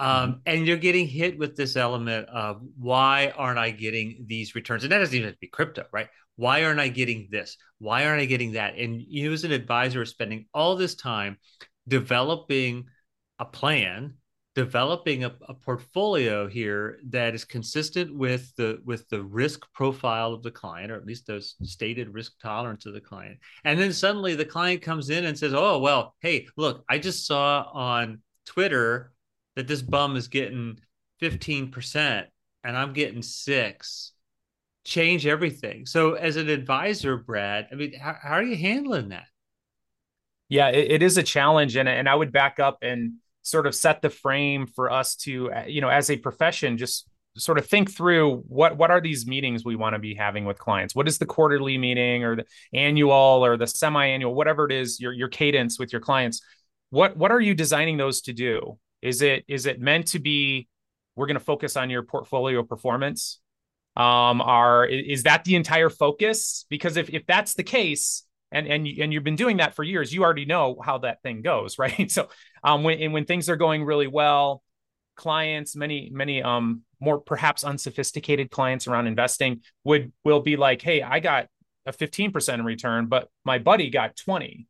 Um, 0.00 0.40
and 0.46 0.66
you're 0.66 0.78
getting 0.78 1.06
hit 1.06 1.38
with 1.38 1.56
this 1.56 1.76
element 1.76 2.26
of 2.30 2.62
why 2.78 3.34
aren't 3.36 3.58
I 3.58 3.70
getting 3.70 4.24
these 4.26 4.54
returns? 4.54 4.82
And 4.82 4.90
that 4.90 4.98
doesn't 4.98 5.14
even 5.14 5.26
have 5.26 5.34
to 5.34 5.40
be 5.40 5.48
crypto, 5.48 5.84
right? 5.92 6.08
Why 6.36 6.64
aren't 6.64 6.80
I 6.80 6.88
getting 6.88 7.28
this? 7.30 7.58
Why 7.80 8.06
aren't 8.06 8.22
I 8.22 8.24
getting 8.24 8.52
that? 8.52 8.76
And 8.76 8.98
you, 8.98 9.30
as 9.30 9.44
an 9.44 9.52
advisor, 9.52 10.00
are 10.00 10.06
spending 10.06 10.46
all 10.54 10.74
this 10.74 10.94
time 10.94 11.36
developing 11.86 12.86
a 13.38 13.44
plan, 13.44 14.14
developing 14.54 15.24
a, 15.24 15.34
a 15.46 15.52
portfolio 15.52 16.48
here 16.48 16.98
that 17.10 17.34
is 17.34 17.44
consistent 17.44 18.16
with 18.16 18.50
the 18.56 18.80
with 18.86 19.06
the 19.10 19.22
risk 19.22 19.70
profile 19.74 20.32
of 20.32 20.42
the 20.42 20.50
client, 20.50 20.90
or 20.90 20.96
at 20.96 21.04
least 21.04 21.26
the 21.26 21.42
stated 21.62 22.14
risk 22.14 22.32
tolerance 22.40 22.86
of 22.86 22.94
the 22.94 23.02
client. 23.02 23.38
And 23.64 23.78
then 23.78 23.92
suddenly 23.92 24.34
the 24.34 24.46
client 24.46 24.80
comes 24.80 25.10
in 25.10 25.26
and 25.26 25.38
says, 25.38 25.52
"Oh, 25.52 25.78
well, 25.78 26.14
hey, 26.20 26.46
look, 26.56 26.84
I 26.88 26.98
just 26.98 27.26
saw 27.26 27.66
on 27.74 28.22
Twitter 28.46 29.12
that 29.56 29.68
this 29.68 29.82
bum 29.82 30.16
is 30.16 30.28
getting 30.28 30.78
15% 31.22 32.26
and 32.64 32.76
I'm 32.76 32.92
getting 32.92 33.22
six. 33.22 34.12
Change 34.84 35.26
everything. 35.26 35.86
So, 35.86 36.14
as 36.14 36.36
an 36.36 36.48
advisor, 36.48 37.16
Brad, 37.18 37.68
I 37.70 37.74
mean, 37.74 37.92
how, 37.98 38.16
how 38.20 38.34
are 38.34 38.42
you 38.42 38.56
handling 38.56 39.10
that? 39.10 39.26
Yeah, 40.48 40.68
it, 40.68 40.90
it 40.92 41.02
is 41.02 41.18
a 41.18 41.22
challenge, 41.22 41.76
and 41.76 41.88
and 41.88 42.08
I 42.08 42.14
would 42.14 42.32
back 42.32 42.58
up 42.58 42.78
and 42.82 43.14
sort 43.42 43.66
of 43.66 43.74
set 43.74 44.00
the 44.00 44.10
frame 44.10 44.66
for 44.66 44.90
us 44.90 45.16
to, 45.16 45.50
you 45.66 45.80
know, 45.80 45.88
as 45.88 46.10
a 46.10 46.16
profession, 46.16 46.78
just 46.78 47.08
sort 47.36 47.58
of 47.58 47.66
think 47.66 47.90
through 47.90 48.36
what 48.48 48.76
what 48.76 48.90
are 48.90 49.00
these 49.00 49.26
meetings 49.26 49.64
we 49.64 49.76
want 49.76 49.94
to 49.94 49.98
be 49.98 50.14
having 50.14 50.44
with 50.44 50.58
clients. 50.58 50.94
What 50.94 51.08
is 51.08 51.18
the 51.18 51.26
quarterly 51.26 51.78
meeting 51.78 52.24
or 52.24 52.36
the 52.36 52.44
annual 52.72 53.44
or 53.44 53.56
the 53.56 53.66
semi-annual, 53.66 54.34
whatever 54.34 54.64
it 54.64 54.72
is, 54.72 54.98
your 54.98 55.12
your 55.12 55.28
cadence 55.28 55.78
with 55.78 55.92
your 55.92 56.00
clients. 56.00 56.40
What 56.90 57.16
what 57.16 57.30
are 57.30 57.40
you 57.40 57.54
designing 57.54 57.96
those 57.96 58.22
to 58.22 58.32
do? 58.32 58.78
Is 59.02 59.22
it 59.22 59.44
is 59.48 59.66
it 59.66 59.80
meant 59.80 60.08
to 60.08 60.18
be? 60.18 60.68
We're 61.16 61.26
going 61.26 61.38
to 61.38 61.44
focus 61.44 61.76
on 61.76 61.90
your 61.90 62.02
portfolio 62.02 62.62
performance. 62.62 63.40
Um, 63.96 64.40
are 64.40 64.86
is 64.86 65.24
that 65.24 65.44
the 65.44 65.56
entire 65.56 65.90
focus? 65.90 66.64
Because 66.70 66.96
if 66.96 67.10
if 67.10 67.26
that's 67.26 67.54
the 67.54 67.62
case, 67.62 68.24
and 68.52 68.66
and 68.66 68.86
and 68.86 69.12
you've 69.12 69.24
been 69.24 69.36
doing 69.36 69.58
that 69.58 69.74
for 69.74 69.82
years, 69.82 70.12
you 70.12 70.22
already 70.22 70.44
know 70.44 70.78
how 70.82 70.98
that 70.98 71.22
thing 71.22 71.42
goes, 71.42 71.78
right? 71.78 72.10
So, 72.10 72.28
um, 72.62 72.82
when 72.82 73.12
when 73.12 73.24
things 73.24 73.48
are 73.48 73.56
going 73.56 73.84
really 73.84 74.06
well, 74.06 74.62
clients, 75.16 75.76
many 75.76 76.10
many 76.12 76.42
um 76.42 76.82
more 77.00 77.18
perhaps 77.20 77.64
unsophisticated 77.64 78.50
clients 78.50 78.86
around 78.86 79.06
investing 79.06 79.62
would 79.84 80.12
will 80.24 80.40
be 80.40 80.56
like, 80.56 80.82
hey, 80.82 81.02
I 81.02 81.20
got 81.20 81.48
a 81.86 81.92
fifteen 81.92 82.32
percent 82.32 82.62
return, 82.64 83.06
but 83.06 83.28
my 83.44 83.58
buddy 83.58 83.90
got 83.90 84.16
twenty. 84.16 84.66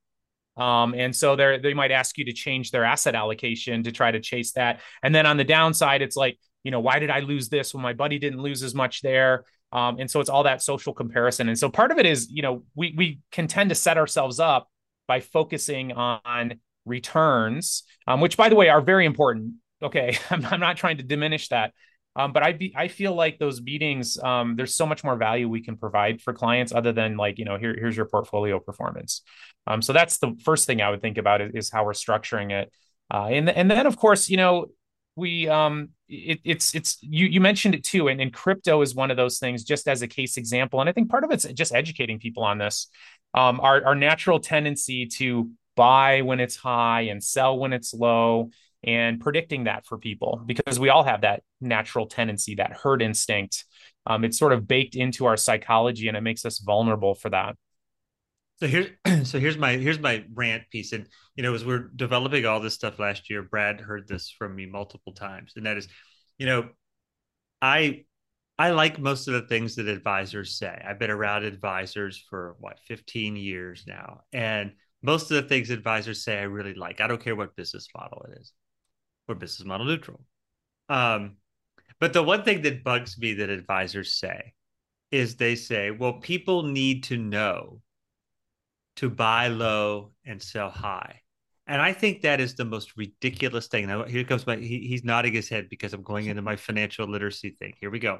Um, 0.61 0.95
and 0.95 1.17
so 1.17 1.37
they 1.37 1.59
they 1.59 1.75
might 1.75 1.91
ask 1.91 2.19
you 2.19 2.27
to 2.27 2.33
change 2.33 2.71
their 2.71 2.85
asset 2.85 3.15
allocation 3.15 3.83
to 3.85 3.93
try 3.93 4.11
to 4.11 4.21
chase 4.21 4.53
that. 4.53 4.81
And 5.03 5.15
then 5.15 5.25
on 5.25 5.39
the 5.39 5.45
downside, 5.45 6.03
it's 6.03 6.17
like, 6.17 6.39
you 6.63 6.71
know, 6.71 6.81
why 6.81 6.99
did 6.99 7.09
I 7.09 7.21
lose 7.21 7.49
this 7.49 7.73
when 7.73 7.83
my 7.83 7.95
buddy 7.95 8.19
didn't 8.19 8.43
lose 8.43 8.63
as 8.63 8.75
much 8.75 9.01
there? 9.01 9.45
Um, 9.73 9.97
and 9.99 10.11
so 10.11 10.21
it's 10.21 10.29
all 10.29 10.43
that 10.43 10.63
social 10.63 10.93
comparison. 10.93 11.49
And 11.49 11.59
so 11.59 11.71
part 11.71 11.91
of 11.91 11.99
it 11.99 12.05
is, 12.05 12.31
you 12.31 12.43
know, 12.43 12.65
we 12.75 12.95
we 12.95 13.21
can 13.33 13.47
tend 13.47 13.71
to 13.71 13.75
set 13.75 13.97
ourselves 13.97 14.39
up 14.39 14.69
by 15.09 15.21
focusing 15.21 15.93
on 15.93 16.61
returns, 16.85 17.85
um, 18.07 18.21
which 18.21 18.37
by 18.37 18.51
the 18.51 18.57
way 18.57 18.69
are 18.69 18.83
very 18.83 19.07
important. 19.07 19.55
Okay, 19.83 20.19
I'm, 20.31 20.45
I'm 20.45 20.61
not 20.61 20.77
trying 20.77 20.99
to 20.99 21.03
diminish 21.03 21.49
that. 21.49 21.73
Um, 22.17 22.33
but 22.33 22.43
I 22.43 22.53
be, 22.53 22.75
I 22.77 22.89
feel 22.89 23.15
like 23.15 23.39
those 23.39 23.63
meetings, 23.63 24.19
um, 24.19 24.57
there's 24.57 24.75
so 24.75 24.85
much 24.85 25.05
more 25.05 25.17
value 25.17 25.49
we 25.49 25.63
can 25.63 25.77
provide 25.77 26.21
for 26.21 26.33
clients 26.33 26.73
other 26.73 26.93
than 26.93 27.17
like, 27.17 27.39
you 27.39 27.45
know, 27.45 27.57
here, 27.57 27.75
here's 27.79 27.97
your 27.97 28.07
portfolio 28.07 28.59
performance. 28.59 29.23
Um, 29.67 29.81
so 29.81 29.93
that's 29.93 30.19
the 30.19 30.37
first 30.45 30.67
thing 30.67 30.83
I 30.83 30.91
would 30.91 31.01
think 31.01 31.19
about 31.19 31.41
is, 31.41 31.53
is 31.55 31.71
how 31.71 31.85
we're 31.85 31.93
structuring 31.93 32.51
it. 32.51 32.73
Uh, 33.13 33.27
and, 33.27 33.49
and 33.49 33.71
then 33.71 33.87
of 33.87 33.97
course, 33.97 34.29
you 34.29 34.37
know, 34.37 34.67
we, 35.15 35.49
um, 35.49 35.91
it, 36.09 36.41
it's, 36.45 36.75
it's, 36.75 36.99
you, 37.01 37.27
you 37.27 37.41
mentioned 37.41 37.75
it 37.75 37.85
too. 37.85 38.09
And, 38.09 38.21
and 38.21 38.33
crypto 38.33 38.83
is 38.83 38.95
one 38.95 39.11
of 39.11 39.17
those 39.17 39.39
things 39.39 39.63
just 39.63 39.87
as 39.87 40.03
a 40.03 40.09
case 40.09 40.37
example. 40.37 40.81
And 40.81 40.89
I 40.89 40.93
think 40.93 41.11
part 41.11 41.25
of 41.25 41.31
it's 41.31 41.45
just 41.45 41.75
educating 41.75 42.19
people 42.19 42.43
on 42.43 42.59
this. 42.59 42.89
Um, 43.35 43.61
our, 43.61 43.85
our 43.85 43.95
natural 43.95 44.41
tendency 44.41 45.07
to 45.07 45.51
buy 45.77 46.23
when 46.23 46.41
it's 46.41 46.57
high 46.57 47.03
and 47.03 47.23
sell 47.23 47.57
when 47.57 47.73
it's 47.73 47.95
low 47.95 48.51
and 48.85 49.21
predicting 49.21 49.65
that 49.65 49.87
for 49.87 49.99
people 49.99 50.43
because 50.47 50.81
we 50.81 50.89
all 50.89 51.05
have 51.05 51.21
that 51.21 51.43
natural 51.61 52.07
tendency, 52.07 52.55
that 52.57 52.73
herd 52.73 53.03
instinct. 53.03 53.65
Um, 54.07 54.25
it's 54.25 54.39
sort 54.39 54.53
of 54.53 54.67
baked 54.67 54.97
into 54.97 55.27
our 55.27 55.37
psychology 55.37 56.09
and 56.09 56.17
it 56.17 56.23
makes 56.23 56.45
us 56.45 56.59
vulnerable 56.59 57.15
for 57.15 57.31
that. 57.31 57.57
So 58.61 58.67
here's 58.67 58.89
so 59.29 59.39
here's 59.39 59.57
my 59.57 59.73
here's 59.73 59.99
my 59.99 60.25
rant 60.35 60.65
piece, 60.71 60.93
and 60.93 61.07
you 61.35 61.43
know 61.43 61.55
as 61.55 61.65
we're 61.65 61.89
developing 61.97 62.45
all 62.45 62.61
this 62.61 62.75
stuff 62.75 62.99
last 62.99 63.31
year, 63.31 63.43
Brad 63.43 63.81
heard 63.81 64.07
this 64.07 64.31
from 64.31 64.55
me 64.55 64.67
multiple 64.67 65.15
times, 65.15 65.55
and 65.57 65.65
that 65.67 65.79
is, 65.79 65.89
you 66.39 66.47
know, 66.47 66.69
I 67.63 68.05
I 68.59 68.71
like 68.73 68.99
most 68.99 69.29
of 69.29 69.35
the 69.35 69.49
things 69.49 69.77
that 69.77 69.89
advisors 69.89 70.59
say. 70.59 70.83
I've 70.87 70.99
been 70.99 71.11
around 71.11 71.45
advisors 71.45 72.23
for 72.29 72.57
what 72.61 72.79
15 72.81 73.37
years 73.37 73.85
now, 73.87 74.21
and 74.33 74.73
most 75.03 75.31
of 75.31 75.43
the 75.43 75.49
things 75.49 75.71
advisors 75.71 76.23
say 76.23 76.39
I 76.39 76.43
really 76.43 76.75
like. 76.75 77.01
I 77.01 77.07
don't 77.07 77.23
care 77.23 77.37
what 77.37 77.57
business 77.57 77.89
model 77.97 78.27
it 78.29 78.41
is. 78.41 78.53
We're 79.31 79.37
business 79.37 79.65
model 79.65 79.87
neutral. 79.87 80.21
Um, 80.89 81.37
but 82.01 82.13
the 82.13 82.21
one 82.21 82.43
thing 82.43 82.63
that 82.63 82.83
bugs 82.83 83.17
me 83.17 83.35
that 83.35 83.49
advisors 83.49 84.15
say 84.15 84.55
is 85.13 85.37
they 85.37 85.55
say, 85.55 85.93
well, 85.93 86.15
people 86.15 86.65
need 86.65 87.05
to 87.05 87.17
know 87.17 87.81
to 88.97 89.09
buy 89.09 89.47
low 89.47 90.11
and 90.27 90.43
sell 90.43 90.69
high. 90.69 91.21
And 91.69 91.81
I 91.81 91.93
think 91.93 92.23
that 92.23 92.41
is 92.41 92.57
the 92.57 92.65
most 92.65 92.97
ridiculous 92.97 93.69
thing. 93.69 93.87
Now, 93.87 94.03
here 94.03 94.25
comes 94.25 94.49
my, 94.49 94.57
he, 94.57 94.81
he's 94.81 95.05
nodding 95.05 95.33
his 95.33 95.49
head 95.49 95.69
because 95.69 95.93
I'm 95.93 96.03
going 96.03 96.27
into 96.27 96.43
my 96.43 96.57
financial 96.57 97.07
literacy 97.07 97.51
thing. 97.51 97.75
Here 97.81 97.91
we 97.91 98.01
go. 98.01 98.19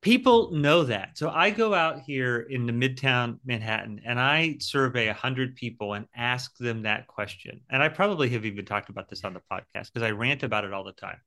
People 0.00 0.52
know 0.52 0.84
that. 0.84 1.18
So 1.18 1.28
I 1.28 1.50
go 1.50 1.74
out 1.74 2.02
here 2.06 2.46
in 2.48 2.66
the 2.66 2.72
Midtown 2.72 3.38
Manhattan 3.44 4.00
and 4.04 4.20
I 4.20 4.56
survey 4.60 5.06
100 5.08 5.56
people 5.56 5.94
and 5.94 6.06
ask 6.14 6.56
them 6.58 6.82
that 6.82 7.08
question. 7.08 7.60
And 7.68 7.82
I 7.82 7.88
probably 7.88 8.28
have 8.30 8.44
even 8.44 8.64
talked 8.64 8.90
about 8.90 9.08
this 9.08 9.24
on 9.24 9.34
the 9.34 9.40
podcast 9.50 9.92
because 9.92 10.04
I 10.04 10.10
rant 10.12 10.44
about 10.44 10.64
it 10.64 10.72
all 10.72 10.84
the 10.84 10.92
time. 10.92 11.18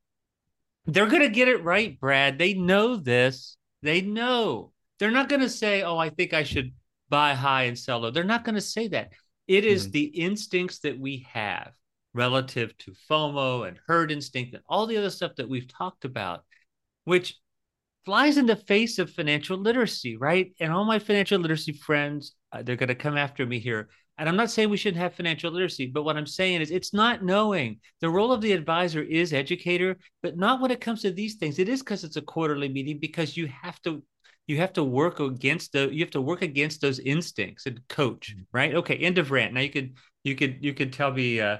They're 0.85 1.07
going 1.07 1.21
to 1.21 1.29
get 1.29 1.49
it 1.49 1.63
right, 1.63 1.99
Brad. 1.99 2.37
They 2.37 2.53
know 2.53 2.95
this. 2.95 3.57
They 3.81 4.01
know. 4.01 4.71
They're 4.99 5.11
not 5.11 5.29
going 5.29 5.41
to 5.41 5.49
say, 5.49 5.83
oh, 5.83 5.97
I 5.97 6.09
think 6.09 6.33
I 6.33 6.43
should 6.43 6.71
buy 7.09 7.33
high 7.33 7.63
and 7.63 7.77
sell 7.77 7.99
low. 7.99 8.11
They're 8.11 8.23
not 8.23 8.45
going 8.45 8.55
to 8.55 8.61
say 8.61 8.87
that. 8.89 9.11
It 9.47 9.65
is 9.65 9.83
mm-hmm. 9.83 9.91
the 9.91 10.03
instincts 10.05 10.79
that 10.79 10.97
we 10.97 11.27
have 11.29 11.73
relative 12.13 12.77
to 12.79 12.93
FOMO 13.09 13.67
and 13.67 13.77
herd 13.87 14.11
instinct 14.11 14.53
and 14.53 14.63
all 14.67 14.85
the 14.85 14.97
other 14.97 15.09
stuff 15.09 15.35
that 15.35 15.49
we've 15.49 15.67
talked 15.67 16.05
about, 16.05 16.43
which 17.03 17.37
flies 18.05 18.37
in 18.37 18.45
the 18.45 18.55
face 18.55 18.99
of 18.99 19.11
financial 19.11 19.57
literacy, 19.57 20.17
right? 20.17 20.53
And 20.59 20.71
all 20.71 20.85
my 20.85 20.99
financial 20.99 21.39
literacy 21.39 21.73
friends, 21.73 22.33
uh, 22.51 22.63
they're 22.63 22.75
going 22.75 22.89
to 22.89 22.95
come 22.95 23.17
after 23.17 23.45
me 23.45 23.59
here. 23.59 23.89
And 24.17 24.29
I'm 24.29 24.35
not 24.35 24.51
saying 24.51 24.69
we 24.69 24.77
shouldn't 24.77 25.01
have 25.01 25.15
financial 25.15 25.51
literacy, 25.51 25.87
but 25.87 26.03
what 26.03 26.17
I'm 26.17 26.27
saying 26.27 26.61
is 26.61 26.69
it's 26.69 26.93
not 26.93 27.23
knowing. 27.23 27.79
The 28.01 28.09
role 28.09 28.31
of 28.31 28.41
the 28.41 28.51
advisor 28.51 29.01
is 29.01 29.33
educator, 29.33 29.97
but 30.21 30.37
not 30.37 30.61
when 30.61 30.71
it 30.71 30.81
comes 30.81 31.01
to 31.01 31.11
these 31.11 31.35
things. 31.35 31.57
It 31.57 31.69
is 31.69 31.81
because 31.81 32.03
it's 32.03 32.17
a 32.17 32.21
quarterly 32.21 32.69
meeting 32.69 32.99
because 32.99 33.35
you 33.35 33.47
have 33.47 33.81
to 33.81 34.03
you 34.47 34.57
have 34.57 34.73
to 34.73 34.83
work 34.83 35.19
against 35.19 35.71
the 35.71 35.89
you 35.91 36.01
have 36.01 36.11
to 36.11 36.21
work 36.21 36.41
against 36.41 36.81
those 36.81 36.99
instincts 36.99 37.67
and 37.67 37.79
coach 37.87 38.33
mm-hmm. 38.33 38.43
right 38.51 38.75
okay 38.75 38.97
end 38.97 39.17
of 39.17 39.31
rant 39.31 39.53
now 39.53 39.61
you 39.61 39.69
could 39.69 39.93
you 40.23 40.35
could 40.35 40.57
you 40.61 40.73
could 40.73 40.91
tell 40.91 41.11
me 41.11 41.39
uh 41.39 41.57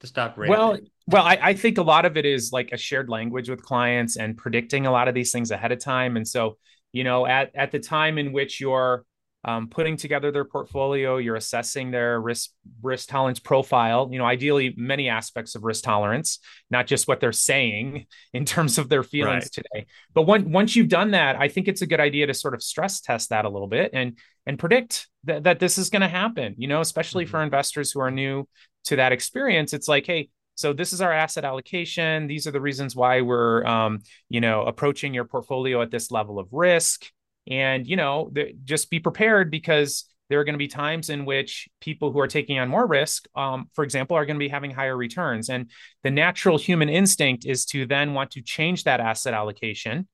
to 0.00 0.06
stop 0.06 0.36
ranting. 0.36 0.58
well 0.58 0.78
well 1.06 1.24
I, 1.24 1.38
I 1.40 1.54
think 1.54 1.78
a 1.78 1.82
lot 1.82 2.04
of 2.04 2.16
it 2.16 2.26
is 2.26 2.52
like 2.52 2.70
a 2.72 2.76
shared 2.76 3.08
language 3.08 3.48
with 3.48 3.62
clients 3.62 4.16
and 4.16 4.36
predicting 4.36 4.86
a 4.86 4.92
lot 4.92 5.08
of 5.08 5.14
these 5.14 5.32
things 5.32 5.50
ahead 5.50 5.72
of 5.72 5.78
time 5.78 6.16
and 6.16 6.26
so 6.26 6.56
you 6.92 7.04
know 7.04 7.26
at 7.26 7.54
at 7.54 7.70
the 7.70 7.78
time 7.78 8.18
in 8.18 8.32
which 8.32 8.60
you're 8.60 9.04
um, 9.42 9.68
putting 9.68 9.96
together 9.96 10.30
their 10.30 10.44
portfolio 10.44 11.16
you're 11.16 11.36
assessing 11.36 11.90
their 11.90 12.20
risk 12.20 12.50
risk 12.82 13.08
tolerance 13.08 13.40
profile 13.40 14.08
you 14.12 14.18
know 14.18 14.26
ideally 14.26 14.74
many 14.76 15.08
aspects 15.08 15.54
of 15.54 15.64
risk 15.64 15.82
tolerance 15.82 16.40
not 16.70 16.86
just 16.86 17.08
what 17.08 17.20
they're 17.20 17.32
saying 17.32 18.06
in 18.34 18.44
terms 18.44 18.76
of 18.76 18.88
their 18.88 19.02
feelings 19.02 19.44
right. 19.44 19.52
today 19.52 19.86
but 20.12 20.22
when, 20.22 20.52
once 20.52 20.76
you've 20.76 20.88
done 20.88 21.12
that 21.12 21.36
i 21.36 21.48
think 21.48 21.68
it's 21.68 21.80
a 21.80 21.86
good 21.86 22.00
idea 22.00 22.26
to 22.26 22.34
sort 22.34 22.52
of 22.52 22.62
stress 22.62 23.00
test 23.00 23.30
that 23.30 23.46
a 23.46 23.48
little 23.48 23.68
bit 23.68 23.90
and 23.94 24.18
and 24.46 24.58
predict 24.58 25.08
that, 25.24 25.44
that 25.44 25.58
this 25.58 25.78
is 25.78 25.88
going 25.88 26.02
to 26.02 26.08
happen 26.08 26.54
you 26.58 26.68
know 26.68 26.82
especially 26.82 27.24
mm-hmm. 27.24 27.30
for 27.30 27.42
investors 27.42 27.90
who 27.90 28.00
are 28.00 28.10
new 28.10 28.46
to 28.84 28.96
that 28.96 29.12
experience 29.12 29.72
it's 29.72 29.88
like 29.88 30.06
hey 30.06 30.28
so 30.60 30.72
this 30.72 30.92
is 30.92 31.00
our 31.00 31.12
asset 31.12 31.44
allocation 31.44 32.26
these 32.26 32.46
are 32.46 32.52
the 32.52 32.60
reasons 32.60 32.94
why 32.94 33.20
we're 33.20 33.64
um, 33.64 34.00
you 34.28 34.40
know 34.40 34.62
approaching 34.62 35.14
your 35.14 35.24
portfolio 35.24 35.82
at 35.82 35.90
this 35.90 36.10
level 36.10 36.38
of 36.38 36.48
risk 36.52 37.06
and, 37.50 37.86
you 37.86 37.96
know, 37.96 38.32
just 38.64 38.90
be 38.90 39.00
prepared 39.00 39.50
because 39.50 40.04
there 40.28 40.38
are 40.38 40.44
going 40.44 40.54
to 40.54 40.58
be 40.58 40.68
times 40.68 41.10
in 41.10 41.24
which 41.24 41.68
people 41.80 42.12
who 42.12 42.20
are 42.20 42.28
taking 42.28 42.58
on 42.58 42.68
more 42.68 42.86
risk, 42.86 43.26
um, 43.34 43.68
for 43.74 43.82
example, 43.82 44.16
are 44.16 44.24
going 44.24 44.36
to 44.36 44.44
be 44.44 44.48
having 44.48 44.70
higher 44.70 44.96
returns. 44.96 45.50
And 45.50 45.70
the 46.04 46.10
natural 46.10 46.56
human 46.56 46.88
instinct 46.88 47.44
is 47.44 47.64
to 47.66 47.86
then 47.86 48.14
want 48.14 48.30
to 48.32 48.42
change 48.42 48.84
that 48.84 49.00
asset 49.00 49.34
allocation 49.34 50.06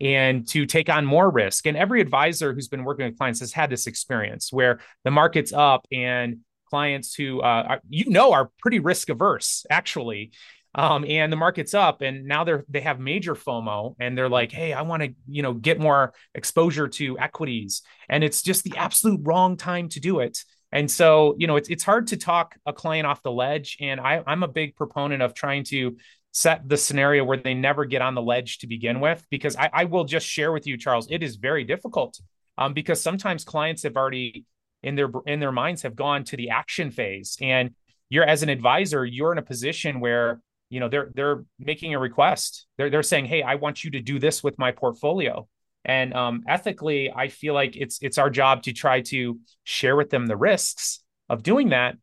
and 0.00 0.46
to 0.48 0.66
take 0.66 0.88
on 0.88 1.04
more 1.04 1.30
risk. 1.30 1.66
And 1.66 1.76
every 1.76 2.00
advisor 2.00 2.52
who's 2.52 2.68
been 2.68 2.84
working 2.84 3.06
with 3.06 3.18
clients 3.18 3.40
has 3.40 3.52
had 3.52 3.70
this 3.70 3.88
experience 3.88 4.52
where 4.52 4.78
the 5.04 5.10
market's 5.10 5.52
up 5.52 5.86
and 5.90 6.40
clients 6.68 7.14
who 7.14 7.40
uh, 7.40 7.64
are, 7.68 7.80
you 7.88 8.10
know 8.10 8.32
are 8.32 8.50
pretty 8.60 8.78
risk 8.78 9.08
averse 9.08 9.64
actually. 9.70 10.32
Um, 10.74 11.06
and 11.08 11.32
the 11.32 11.36
market's 11.36 11.72
up 11.72 12.02
and 12.02 12.26
now 12.26 12.44
they're 12.44 12.64
they 12.68 12.82
have 12.82 13.00
major 13.00 13.34
fomo 13.34 13.94
and 13.98 14.16
they're 14.16 14.28
like 14.28 14.52
hey 14.52 14.74
i 14.74 14.82
want 14.82 15.02
to 15.02 15.14
you 15.26 15.42
know 15.42 15.54
get 15.54 15.80
more 15.80 16.12
exposure 16.34 16.88
to 16.88 17.18
equities. 17.18 17.82
And 18.08 18.22
it's 18.22 18.42
just 18.42 18.62
the 18.62 18.76
absolute 18.76 19.20
wrong 19.22 19.56
time 19.56 19.88
to 19.90 20.00
do 20.00 20.20
it. 20.20 20.38
And 20.72 20.90
so 20.90 21.34
you 21.38 21.46
know 21.46 21.56
it's, 21.56 21.68
it's 21.68 21.84
hard 21.84 22.08
to 22.08 22.16
talk 22.16 22.56
a 22.66 22.72
client 22.72 23.06
off 23.06 23.22
the 23.22 23.32
ledge 23.32 23.78
and 23.80 24.00
I, 24.00 24.22
i'm 24.26 24.42
a 24.42 24.48
big 24.48 24.76
proponent 24.76 25.22
of 25.22 25.32
trying 25.32 25.64
to 25.64 25.96
set 26.32 26.68
the 26.68 26.76
scenario 26.76 27.24
where 27.24 27.38
they 27.38 27.54
never 27.54 27.86
get 27.86 28.02
on 28.02 28.14
the 28.14 28.20
ledge 28.20 28.58
to 28.58 28.66
begin 28.66 29.00
with 29.00 29.24
because 29.30 29.56
i, 29.56 29.70
I 29.72 29.84
will 29.84 30.04
just 30.04 30.26
share 30.26 30.52
with 30.52 30.66
you 30.66 30.76
charles 30.76 31.08
it 31.10 31.22
is 31.22 31.36
very 31.36 31.64
difficult 31.64 32.20
um, 32.58 32.74
because 32.74 33.00
sometimes 33.00 33.44
clients 33.44 33.84
have 33.84 33.96
already 33.96 34.44
in 34.86 34.94
their 34.94 35.10
in 35.26 35.40
their 35.40 35.52
minds 35.52 35.82
have 35.82 35.96
gone 35.96 36.24
to 36.24 36.36
the 36.36 36.50
action 36.50 36.90
phase. 36.90 37.36
And 37.42 37.74
you're 38.08 38.24
as 38.24 38.42
an 38.44 38.48
advisor 38.48 39.04
you're 39.04 39.32
in 39.32 39.38
a 39.38 39.42
position 39.42 39.98
where 39.98 40.40
you 40.70 40.80
know 40.80 40.88
they're 40.88 41.10
they're 41.14 41.44
making 41.58 41.94
a 41.94 41.98
request. 41.98 42.66
They're 42.78 42.88
they're 42.88 43.02
saying 43.02 43.26
hey 43.26 43.42
i 43.42 43.56
want 43.56 43.84
you 43.84 43.90
to 43.90 44.00
do 44.00 44.18
this 44.18 44.42
with 44.42 44.58
my 44.58 44.70
portfolio. 44.72 45.46
And 45.84 46.14
um, 46.14 46.44
ethically 46.48 47.12
i 47.12 47.28
feel 47.28 47.52
like 47.52 47.76
it's 47.76 47.98
it's 48.00 48.18
our 48.18 48.30
job 48.30 48.62
to 48.62 48.72
try 48.72 49.00
to 49.12 49.38
share 49.64 49.96
with 49.96 50.10
them 50.10 50.26
the 50.26 50.36
risks 50.36 51.02
of 51.28 51.42
doing 51.42 51.70
that. 51.70 51.96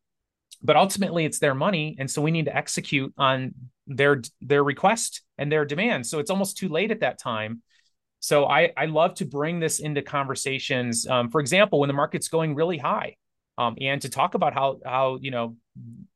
But 0.61 0.75
ultimately 0.75 1.25
it's 1.25 1.39
their 1.39 1.55
money. 1.55 1.95
And 1.99 2.09
so 2.11 2.21
we 2.21 2.31
need 2.31 2.45
to 2.45 2.55
execute 2.55 3.13
on 3.17 3.53
their 3.87 4.21
their 4.41 4.63
request 4.63 5.21
and 5.37 5.49
their 5.49 5.65
demand. 5.65 6.05
So 6.05 6.19
it's 6.19 6.29
almost 6.29 6.57
too 6.57 6.69
late 6.69 6.91
at 6.91 6.99
that 6.99 7.17
time 7.17 7.61
so 8.23 8.45
i 8.45 8.71
i 8.77 8.85
love 8.85 9.13
to 9.15 9.25
bring 9.25 9.59
this 9.59 9.79
into 9.79 10.01
conversations. 10.01 11.05
Um, 11.07 11.29
for 11.29 11.41
example 11.41 11.79
when 11.79 11.87
the 11.87 11.93
market's 11.93 12.29
going 12.29 12.55
really 12.55 12.77
high 12.77 13.15
um, 13.57 13.75
and 13.79 14.01
to 14.01 14.09
talk 14.09 14.35
about 14.35 14.53
how 14.53 14.79
how 14.85 15.17
you 15.21 15.31
know 15.31 15.57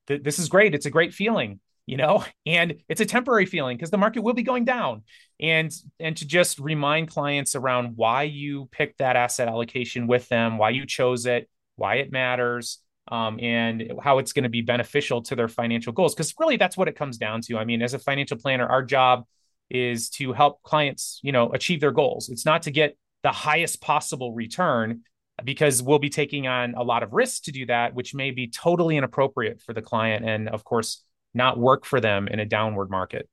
th- 0.07 0.23
this 0.23 0.39
is 0.39 0.47
great 0.49 0.73
it's 0.73 0.85
a 0.85 0.91
great 0.97 1.13
feeling 1.13 1.59
you 1.87 1.97
know 1.97 2.23
and 2.45 2.75
it's 2.87 3.01
a 3.01 3.05
temporary 3.05 3.47
feeling 3.47 3.75
because 3.75 3.89
the 3.89 3.97
market 3.97 4.21
will 4.21 4.33
be 4.33 4.43
going 4.43 4.65
down. 4.65 5.01
And 5.39 5.71
and 5.99 6.15
to 6.17 6.27
just 6.27 6.59
remind 6.59 7.07
clients 7.09 7.55
around 7.55 7.93
why 7.95 8.23
you 8.23 8.67
picked 8.71 8.99
that 8.99 9.15
asset 9.15 9.47
allocation 9.47 10.05
with 10.07 10.27
them 10.29 10.57
why 10.57 10.71
you 10.71 10.85
chose 10.85 11.25
it 11.25 11.49
why 11.75 11.95
it 11.95 12.11
matters 12.11 12.79
um, 13.09 13.39
and 13.39 13.93
how 14.03 14.17
it's 14.17 14.33
going 14.33 14.43
to 14.43 14.49
be 14.49 14.61
beneficial 14.61 15.21
to 15.23 15.35
their 15.35 15.47
financial 15.47 15.93
goals 15.93 16.13
because 16.13 16.33
really 16.39 16.57
that's 16.57 16.75
what 16.75 16.87
it 16.87 16.95
comes 16.95 17.17
down 17.17 17.41
to. 17.41 17.57
I 17.57 17.65
mean 17.65 17.81
as 17.81 17.93
a 17.93 17.99
financial 17.99 18.37
planner 18.37 18.67
our 18.67 18.83
job 18.83 19.25
is 19.69 20.09
to 20.09 20.33
help 20.33 20.61
clients 20.63 21.19
you 21.23 21.31
know 21.31 21.51
achieve 21.51 21.81
their 21.81 21.91
goals 21.91 22.29
it's 22.29 22.45
not 22.45 22.61
to 22.61 22.71
get 22.71 22.97
the 23.23 23.31
highest 23.31 23.81
possible 23.81 24.33
return 24.33 25.01
because 25.43 25.83
we'll 25.83 25.99
be 25.99 26.09
taking 26.09 26.47
on 26.47 26.73
a 26.75 26.83
lot 26.83 27.03
of 27.03 27.13
risks 27.13 27.41
to 27.41 27.51
do 27.51 27.65
that 27.65 27.93
which 27.93 28.15
may 28.15 28.31
be 28.31 28.47
totally 28.47 28.97
inappropriate 28.97 29.61
for 29.61 29.73
the 29.73 29.81
client 29.81 30.27
and 30.27 30.49
of 30.49 30.63
course 30.63 31.03
not 31.37 31.57
work 31.57 31.85
for 31.85 32.01
them 32.01 32.27
in 32.27 32.39
a 32.39 32.45
downward 32.45 32.89
market. 32.89 33.29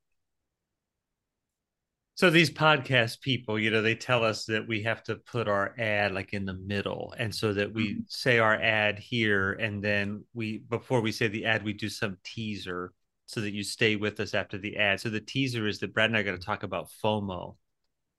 So 2.16 2.30
these 2.30 2.50
podcast 2.50 3.20
people, 3.20 3.58
you 3.58 3.72
know, 3.72 3.82
they 3.82 3.96
tell 3.96 4.22
us 4.22 4.44
that 4.44 4.68
we 4.68 4.82
have 4.84 5.02
to 5.04 5.16
put 5.16 5.48
our 5.48 5.74
ad 5.80 6.12
like 6.12 6.32
in 6.32 6.44
the 6.44 6.54
middle, 6.54 7.12
and 7.18 7.34
so 7.34 7.52
that 7.54 7.74
we 7.74 7.94
mm-hmm. 7.94 8.00
say 8.06 8.38
our 8.38 8.54
ad 8.54 9.00
here, 9.00 9.54
and 9.54 9.82
then 9.82 10.24
we 10.32 10.58
before 10.58 11.00
we 11.00 11.10
say 11.10 11.26
the 11.26 11.44
ad, 11.44 11.64
we 11.64 11.72
do 11.72 11.88
some 11.88 12.16
teaser 12.22 12.92
so 13.26 13.40
that 13.40 13.52
you 13.52 13.62
stay 13.62 13.96
with 13.96 14.20
us 14.20 14.34
after 14.34 14.58
the 14.58 14.76
ad. 14.76 15.00
So 15.00 15.08
the 15.08 15.20
teaser 15.20 15.66
is 15.66 15.78
that 15.80 15.94
Brad 15.94 16.10
and 16.10 16.16
I 16.16 16.20
are 16.20 16.24
going 16.24 16.38
to 16.38 16.44
talk 16.44 16.62
about 16.62 16.90
FOMO 17.02 17.56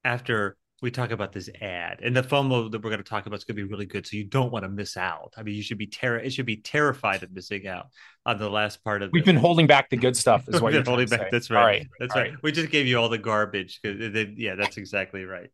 after 0.04 0.58
we 0.82 0.92
talk 0.92 1.12
about 1.12 1.32
this 1.32 1.50
ad 1.62 2.02
and 2.04 2.16
the 2.16 2.22
FOMO 2.22 2.70
that 2.70 2.84
we're 2.84 2.90
going 2.90 3.02
to 3.02 3.10
talk 3.10 3.26
about 3.26 3.38
is 3.38 3.46
going 3.46 3.56
to 3.56 3.64
be 3.64 3.70
really 3.70 3.86
good. 3.86 4.06
So 4.06 4.18
you 4.18 4.26
don't 4.26 4.52
want 4.52 4.64
to 4.64 4.70
miss 4.70 4.98
out. 4.98 5.34
I 5.38 5.44
mean, 5.44 5.56
you 5.56 5.64
should 5.64 5.78
be 5.78 5.88
ter- 5.88 6.18
it 6.18 6.34
should 6.34 6.46
be 6.46 6.58
terrified 6.58 7.24
of 7.24 7.32
missing 7.32 7.66
out 7.66 7.88
on 8.26 8.38
the 8.38 8.50
last 8.50 8.84
part 8.84 9.02
of. 9.02 9.12
We've 9.14 9.24
this. 9.24 9.34
been 9.34 9.42
holding 9.42 9.68
back 9.68 9.90
the 9.90 9.98
good 9.98 10.18
stuff. 10.18 10.48
Is 10.50 10.62
what 10.62 10.74
you're 10.74 10.84
holding 10.84 11.08
back. 11.08 11.32
That's 11.32 11.50
right. 11.50 11.64
right. 11.64 11.88
That's 12.00 12.16
right. 12.16 12.32
right. 12.32 12.44
We 12.44 12.52
just 12.52 12.72
gave 12.72 12.88
you 12.88 13.00
all 13.00 13.10
the 13.10 13.18
garbage. 13.18 13.80
Yeah, 13.84 14.56
that's 14.56 14.78
exactly 14.78 15.24
right. 15.24 15.50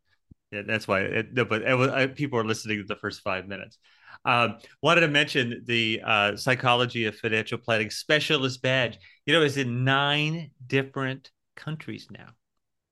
Yeah, 0.50 0.62
that's 0.66 0.88
why. 0.88 1.00
It, 1.00 1.32
no, 1.32 1.44
but 1.44 1.62
it 1.62 1.74
was, 1.74 1.88
I, 1.88 2.08
people 2.08 2.38
are 2.38 2.44
listening 2.44 2.78
to 2.78 2.84
the 2.84 2.96
first 2.96 3.22
five 3.22 3.46
minutes. 3.46 3.78
Um, 4.24 4.58
wanted 4.82 5.00
to 5.02 5.08
mention 5.08 5.62
the 5.66 6.02
uh, 6.04 6.36
psychology 6.36 7.06
of 7.06 7.16
financial 7.16 7.58
planning 7.58 7.90
specialist 7.90 8.60
badge. 8.60 8.98
You 9.26 9.32
know, 9.32 9.42
is 9.42 9.56
in 9.56 9.84
nine 9.84 10.50
different 10.66 11.30
countries 11.56 12.08
now. 12.10 12.28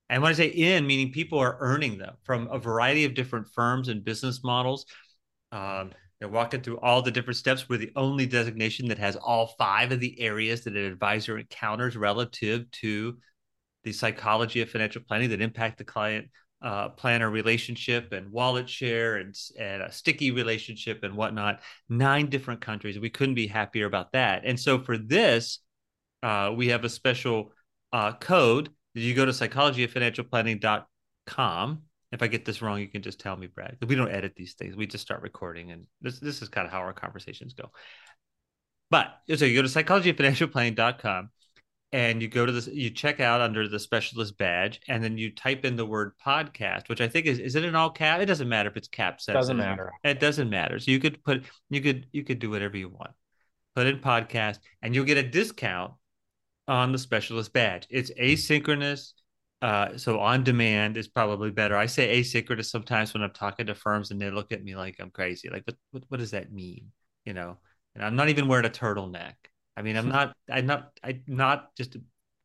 And 0.09 0.21
when 0.21 0.31
I 0.31 0.35
say 0.35 0.47
in, 0.47 0.85
meaning 0.85 1.11
people 1.11 1.39
are 1.39 1.57
earning 1.59 1.97
them 1.97 2.15
from 2.23 2.49
a 2.51 2.59
variety 2.59 3.05
of 3.05 3.13
different 3.13 3.47
firms 3.47 3.87
and 3.87 4.03
business 4.03 4.43
models. 4.43 4.85
Um, 5.51 5.91
they're 6.19 6.29
walking 6.29 6.61
through 6.61 6.79
all 6.79 7.01
the 7.01 7.11
different 7.11 7.37
steps. 7.37 7.67
We're 7.67 7.77
the 7.77 7.93
only 7.95 8.25
designation 8.27 8.89
that 8.89 8.99
has 8.99 9.15
all 9.15 9.55
five 9.57 9.91
of 9.91 9.99
the 9.99 10.19
areas 10.19 10.63
that 10.63 10.75
an 10.75 10.85
advisor 10.85 11.37
encounters 11.37 11.97
relative 11.97 12.69
to 12.71 13.17
the 13.83 13.91
psychology 13.91 14.61
of 14.61 14.69
financial 14.69 15.01
planning 15.01 15.29
that 15.29 15.41
impact 15.41 15.77
the 15.77 15.83
client 15.83 16.29
uh, 16.61 16.89
planner 16.89 17.29
relationship 17.29 18.11
and 18.11 18.31
wallet 18.31 18.69
share 18.69 19.15
and, 19.15 19.33
and 19.59 19.81
a 19.81 19.91
sticky 19.91 20.29
relationship 20.29 21.03
and 21.03 21.15
whatnot. 21.15 21.61
Nine 21.89 22.29
different 22.29 22.61
countries. 22.61 22.99
We 22.99 23.09
couldn't 23.09 23.35
be 23.35 23.47
happier 23.47 23.87
about 23.87 24.11
that. 24.11 24.43
And 24.45 24.59
so 24.59 24.77
for 24.79 24.97
this, 24.97 25.59
uh, 26.23 26.51
we 26.55 26.69
have 26.69 26.83
a 26.83 26.89
special 26.89 27.53
uh, 27.93 28.13
code. 28.13 28.69
You 28.93 29.13
go 29.13 29.25
to 29.25 29.31
psychologyoffinancialplanning.com. 29.31 31.81
If 32.11 32.21
I 32.21 32.27
get 32.27 32.43
this 32.43 32.61
wrong, 32.61 32.81
you 32.81 32.89
can 32.89 33.01
just 33.01 33.21
tell 33.21 33.37
me, 33.37 33.47
Brad. 33.47 33.77
We 33.87 33.95
don't 33.95 34.11
edit 34.11 34.33
these 34.35 34.55
things. 34.55 34.75
We 34.75 34.85
just 34.85 35.01
start 35.01 35.21
recording, 35.21 35.71
and 35.71 35.85
this 36.01 36.19
this 36.19 36.41
is 36.41 36.49
kind 36.49 36.67
of 36.67 36.73
how 36.73 36.79
our 36.79 36.93
conversations 36.93 37.53
go. 37.53 37.71
But 38.89 39.17
so 39.35 39.45
you 39.45 39.55
go 39.55 39.61
to 39.61 39.69
psychologyoffinancialplanning.com 39.69 41.29
and 41.93 42.21
you 42.21 42.27
go 42.27 42.45
to 42.45 42.51
this 42.51 42.67
you 42.67 42.89
check 42.89 43.19
out 43.19 43.41
under 43.41 43.67
the 43.67 43.79
specialist 43.79 44.37
badge 44.37 44.79
and 44.87 45.03
then 45.03 45.17
you 45.17 45.33
type 45.33 45.65
in 45.65 45.75
the 45.75 45.85
word 45.85 46.13
podcast 46.25 46.87
which 46.87 47.01
i 47.01 47.07
think 47.07 47.25
is 47.25 47.39
is 47.39 47.55
it 47.55 47.65
an 47.65 47.75
all 47.75 47.89
cap 47.89 48.21
it 48.21 48.27
doesn't 48.27 48.47
matter 48.47 48.69
if 48.69 48.77
it's 48.77 48.87
cap 48.87 49.19
doesn't 49.27 49.57
matter 49.57 49.91
it 50.03 50.19
doesn't 50.19 50.49
matter 50.49 50.79
so 50.79 50.91
you 50.91 50.99
could 50.99 51.21
put 51.23 51.43
you 51.69 51.81
could 51.81 52.07
you 52.11 52.23
could 52.23 52.39
do 52.39 52.49
whatever 52.49 52.77
you 52.77 52.89
want 52.89 53.11
put 53.75 53.87
in 53.87 53.99
podcast 53.99 54.59
and 54.81 54.95
you'll 54.95 55.05
get 55.05 55.17
a 55.17 55.23
discount 55.23 55.93
on 56.71 56.91
the 56.91 56.97
specialist 56.97 57.53
badge 57.53 57.85
it's 57.89 58.11
asynchronous 58.19 59.13
uh, 59.61 59.95
so 59.95 60.19
on 60.19 60.43
demand 60.43 60.97
is 60.97 61.07
probably 61.07 61.51
better. 61.51 61.77
I 61.77 61.85
say 61.85 62.19
asynchronous 62.19 62.65
sometimes 62.65 63.13
when 63.13 63.21
I'm 63.21 63.31
talking 63.31 63.67
to 63.67 63.75
firms 63.75 64.09
and 64.09 64.19
they 64.19 64.31
look 64.31 64.51
at 64.51 64.63
me 64.63 64.75
like 64.75 64.95
I'm 64.99 65.11
crazy. 65.11 65.49
Like, 65.49 65.63
what, 65.65 65.75
what, 65.91 66.03
what 66.09 66.19
does 66.19 66.31
that 66.31 66.51
mean? 66.51 66.91
You 67.25 67.33
know, 67.33 67.59
and 67.93 68.03
I'm 68.03 68.15
not 68.15 68.29
even 68.29 68.47
wearing 68.47 68.65
a 68.65 68.69
turtleneck. 68.69 69.33
I 69.77 69.83
mean, 69.83 69.97
I'm 69.97 70.09
not, 70.09 70.35
I'm 70.49 70.65
not, 70.65 70.91
I'm 71.03 71.21
not 71.27 71.75
just, 71.75 71.95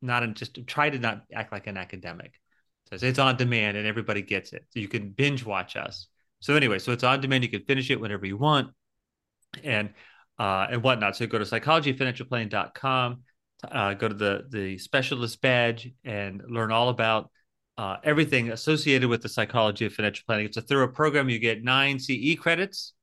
not 0.03 0.35
just 0.35 0.67
try 0.67 0.91
to 0.91 0.99
not 0.99 1.23
act 1.33 1.53
like 1.53 1.67
an 1.67 1.79
academic. 1.79 2.35
So 2.91 3.05
it's 3.05 3.19
on 3.19 3.37
demand 3.37 3.79
and 3.79 3.87
everybody 3.87 4.21
gets 4.21 4.53
it. 4.53 4.65
So 4.71 4.79
you 4.79 4.89
can 4.89 5.11
binge 5.11 5.45
watch 5.45 5.75
us. 5.75 6.09
So 6.41 6.55
anyway, 6.55 6.79
so 6.79 6.93
it's 6.93 7.03
on 7.03 7.21
demand. 7.21 7.45
You 7.45 7.51
can 7.51 7.65
finish 7.65 7.91
it 7.91 7.99
whenever 7.99 8.27
you 8.27 8.37
want 8.37 8.69
and, 9.65 9.91
uh, 10.39 10.67
and 10.71 10.83
whatnot. 10.83 11.17
So 11.17 11.27
go 11.27 11.39
to 11.39 11.45
psychologyoffinancialplanning.com, 11.45 13.23
uh, 13.71 13.95
go 13.95 14.09
to 14.09 14.15
the, 14.15 14.45
the 14.49 14.79
specialist 14.79 15.41
badge 15.41 15.91
and 16.05 16.43
learn 16.49 16.73
all 16.73 16.89
about 16.89 17.31
uh, 17.79 17.97
everything 18.05 18.51
associated 18.51 19.09
with 19.09 19.23
the 19.23 19.29
psychology 19.29 19.85
of 19.87 19.93
financial 19.93 20.25
planning. 20.27 20.47
It's 20.47 20.57
a 20.57 20.63
thorough 20.63 20.89
program. 20.89 21.29
You 21.29 21.39
get 21.39 21.63
nine 21.63 21.99
CE 21.99 22.37
credits 22.39 22.95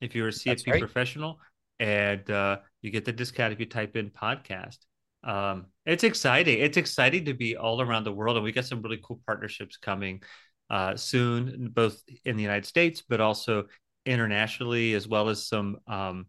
if 0.00 0.14
you're 0.14 0.28
a 0.28 0.32
CFP 0.32 0.78
professional, 0.78 1.38
and 1.78 2.28
uh, 2.30 2.58
you 2.82 2.90
get 2.90 3.04
the 3.04 3.12
discount 3.12 3.52
if 3.52 3.60
you 3.60 3.66
type 3.66 3.96
in 3.96 4.10
podcast. 4.10 4.78
Um, 5.22 5.66
it's 5.84 6.04
exciting. 6.04 6.60
It's 6.60 6.76
exciting 6.76 7.26
to 7.26 7.34
be 7.34 7.56
all 7.56 7.80
around 7.80 8.04
the 8.04 8.12
world, 8.12 8.36
and 8.36 8.44
we 8.44 8.52
got 8.52 8.64
some 8.64 8.82
really 8.82 9.00
cool 9.02 9.20
partnerships 9.26 9.76
coming 9.76 10.22
uh, 10.70 10.96
soon, 10.96 11.70
both 11.74 12.00
in 12.24 12.36
the 12.36 12.42
United 12.42 12.66
States, 12.66 13.02
but 13.06 13.20
also 13.20 13.64
internationally, 14.04 14.94
as 14.94 15.06
well 15.06 15.28
as 15.28 15.46
some 15.46 15.78
um, 15.86 16.26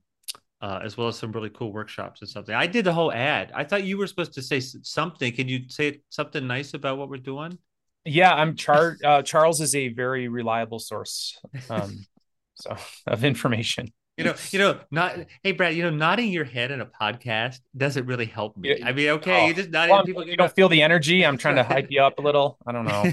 uh, 0.61 0.79
as 0.83 0.97
well 0.97 1.07
as 1.07 1.17
some 1.17 1.31
really 1.31 1.49
cool 1.49 1.71
workshops 1.71 2.21
and 2.21 2.29
something. 2.29 2.53
I 2.53 2.67
did 2.67 2.85
the 2.85 2.93
whole 2.93 3.11
ad. 3.11 3.51
I 3.53 3.63
thought 3.63 3.83
you 3.83 3.97
were 3.97 4.07
supposed 4.07 4.33
to 4.33 4.41
say 4.41 4.59
something. 4.59 5.33
Can 5.33 5.47
you 5.47 5.69
say 5.69 6.01
something 6.09 6.45
nice 6.45 6.73
about 6.73 6.97
what 6.97 7.09
we're 7.09 7.17
doing? 7.17 7.57
Yeah, 8.05 8.33
I'm 8.33 8.55
Char. 8.55 8.97
Uh, 9.03 9.21
Charles 9.21 9.61
is 9.61 9.75
a 9.75 9.89
very 9.89 10.27
reliable 10.27 10.79
source, 10.79 11.39
um, 11.69 12.05
so 12.55 12.75
of 13.05 13.23
information 13.23 13.91
you 14.17 14.23
know, 14.23 14.33
you 14.49 14.57
know, 14.57 14.79
not 14.89 15.15
hey 15.43 15.51
Brad, 15.51 15.75
you 15.75 15.83
know, 15.83 15.91
nodding 15.91 16.31
your 16.31 16.43
head 16.43 16.71
in 16.71 16.81
a 16.81 16.87
podcast 16.87 17.59
doesn't 17.75 18.07
really 18.07 18.25
help 18.25 18.57
me. 18.57 18.81
I 18.83 18.91
mean, 18.91 19.09
okay, 19.09 19.43
oh, 19.43 19.47
you 19.47 19.53
just 19.53 19.69
nodding. 19.69 19.93
Well, 19.93 20.03
people, 20.03 20.27
you 20.27 20.35
don't 20.35 20.53
feel 20.53 20.69
the 20.69 20.81
energy. 20.81 21.23
I'm 21.23 21.37
trying 21.37 21.55
to 21.57 21.63
hype 21.63 21.87
you 21.91 22.01
up 22.01 22.17
a 22.17 22.21
little. 22.23 22.57
I 22.65 22.71
don't 22.71 22.85
know. 22.85 23.11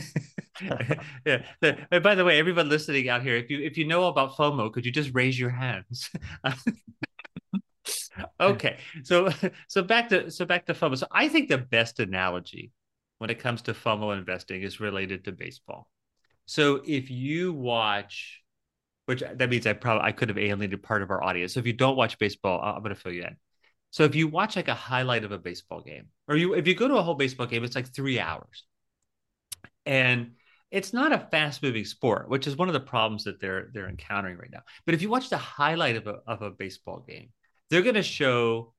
yeah. 1.60 1.98
by 2.00 2.14
the 2.14 2.24
way, 2.24 2.38
everyone 2.38 2.70
listening 2.70 3.10
out 3.10 3.22
here, 3.22 3.36
if 3.36 3.50
you 3.50 3.60
if 3.60 3.76
you 3.76 3.86
know 3.86 4.06
about 4.06 4.34
FOMO, 4.34 4.72
could 4.72 4.86
you 4.86 4.92
just 4.92 5.10
raise 5.12 5.38
your 5.38 5.50
hands? 5.50 6.10
Okay, 8.40 8.78
so 9.02 9.30
so 9.68 9.82
back 9.82 10.08
to 10.10 10.30
so 10.30 10.44
back 10.44 10.66
to 10.66 10.74
FOMO. 10.74 10.98
So 10.98 11.06
I 11.10 11.28
think 11.28 11.48
the 11.48 11.58
best 11.58 12.00
analogy 12.00 12.72
when 13.18 13.30
it 13.30 13.38
comes 13.38 13.62
to 13.62 13.74
FOMO 13.74 14.16
investing 14.16 14.62
is 14.62 14.80
related 14.80 15.24
to 15.24 15.32
baseball. 15.32 15.88
So 16.46 16.82
if 16.84 17.10
you 17.10 17.52
watch 17.52 18.44
which 19.06 19.22
that 19.34 19.50
means 19.50 19.66
I 19.66 19.74
probably 19.74 20.04
I 20.04 20.12
could 20.12 20.28
have 20.28 20.38
alienated 20.38 20.82
part 20.82 21.02
of 21.02 21.10
our 21.10 21.22
audience. 21.22 21.54
So 21.54 21.60
if 21.60 21.66
you 21.66 21.72
don't 21.72 21.96
watch 21.96 22.18
baseball, 22.18 22.60
I'm 22.62 22.82
going 22.82 22.94
to 22.94 23.00
fill 23.00 23.12
you 23.12 23.24
in. 23.24 23.36
So 23.90 24.04
if 24.04 24.14
you 24.14 24.28
watch 24.28 24.56
like 24.56 24.68
a 24.68 24.74
highlight 24.74 25.24
of 25.24 25.32
a 25.32 25.38
baseball 25.38 25.80
game, 25.80 26.06
or 26.26 26.36
you 26.36 26.54
if 26.54 26.66
you 26.66 26.74
go 26.74 26.88
to 26.88 26.96
a 26.96 27.02
whole 27.02 27.14
baseball 27.14 27.46
game, 27.46 27.64
it's 27.64 27.76
like 27.76 27.94
three 27.94 28.18
hours, 28.18 28.64
and 29.86 30.32
it's 30.70 30.92
not 30.92 31.12
a 31.12 31.28
fast 31.30 31.62
moving 31.62 31.84
sport, 31.84 32.28
which 32.28 32.46
is 32.46 32.56
one 32.56 32.68
of 32.68 32.74
the 32.74 32.80
problems 32.80 33.24
that 33.24 33.40
they're 33.40 33.70
they're 33.72 33.88
encountering 33.88 34.38
right 34.38 34.50
now. 34.50 34.62
But 34.86 34.94
if 34.94 35.02
you 35.02 35.10
watch 35.10 35.30
the 35.30 35.38
highlight 35.38 35.96
of 35.96 36.06
a 36.06 36.18
of 36.26 36.42
a 36.42 36.50
baseball 36.50 37.04
game, 37.06 37.28
they're 37.74 37.82
going 37.82 37.94
to 37.96 38.02
show 38.02 38.72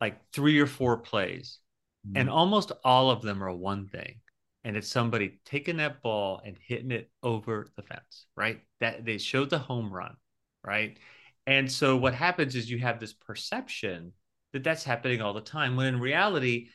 like 0.00 0.18
three 0.32 0.58
or 0.58 0.66
four 0.66 0.98
plays, 0.98 1.60
mm-hmm. 2.06 2.16
and 2.16 2.28
almost 2.28 2.72
all 2.84 3.10
of 3.10 3.22
them 3.22 3.42
are 3.42 3.54
one 3.54 3.86
thing 3.86 4.16
and 4.64 4.76
it's 4.76 4.88
somebody 4.88 5.40
taking 5.44 5.78
that 5.78 6.02
ball 6.02 6.40
and 6.44 6.56
hitting 6.56 6.92
it 6.92 7.10
over 7.22 7.68
the 7.76 7.82
fence, 7.82 8.26
right? 8.36 8.60
That 8.80 9.04
they 9.04 9.18
showed 9.18 9.50
the 9.50 9.58
home 9.58 9.92
run, 9.92 10.16
right? 10.64 10.98
And 11.46 11.70
so 11.70 11.96
what 11.96 12.14
happens 12.14 12.54
is 12.54 12.70
you 12.70 12.78
have 12.78 13.00
this 13.00 13.12
perception 13.12 14.12
that 14.52 14.62
that's 14.62 14.84
happening 14.84 15.20
all 15.20 15.32
the 15.32 15.40
time 15.40 15.76
when 15.76 15.86
in 15.86 15.98
reality 15.98 16.68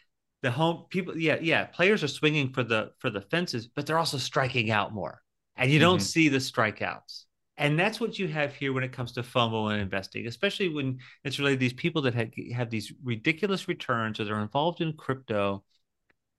the 0.43 0.51
home 0.51 0.86
people 0.89 1.17
yeah 1.17 1.38
yeah 1.41 1.65
players 1.65 2.03
are 2.03 2.08
swinging 2.08 2.51
for 2.51 2.63
the 2.63 2.91
for 2.99 3.10
the 3.10 3.21
fences 3.21 3.67
but 3.67 3.86
they're 3.86 3.97
also 3.97 4.17
striking 4.17 4.69
out 4.71 4.93
more 4.93 5.21
and 5.56 5.71
you 5.71 5.80
don't 5.80 5.97
mm-hmm. 5.97 6.03
see 6.03 6.30
the 6.30 6.38
strikeouts 6.38 7.23
and 7.58 7.80
that's 7.80 8.00
what 8.00 8.20
you 8.20 8.28
have 8.28 8.56
here 8.56 8.72
when 8.72 8.84
it 8.84 8.91
comes 8.91 9.13
to 9.13 9.24
FOMO 9.24 9.72
and 9.72 9.82
investing, 9.82 10.28
especially 10.28 10.70
when 10.70 11.00
it's 11.24 11.39
related 11.39 11.58
to 11.58 11.60
these 11.62 11.74
people 11.74 12.04
that 12.04 12.13
have, 12.13 12.30
have 12.54 12.70
these 12.70 12.93
ridiculous 13.04 13.67
returns 13.67 14.20
or 14.20 14.26
they're 14.26 14.41
involved 14.41 14.82
in 14.82 14.93
crypto 14.93 15.63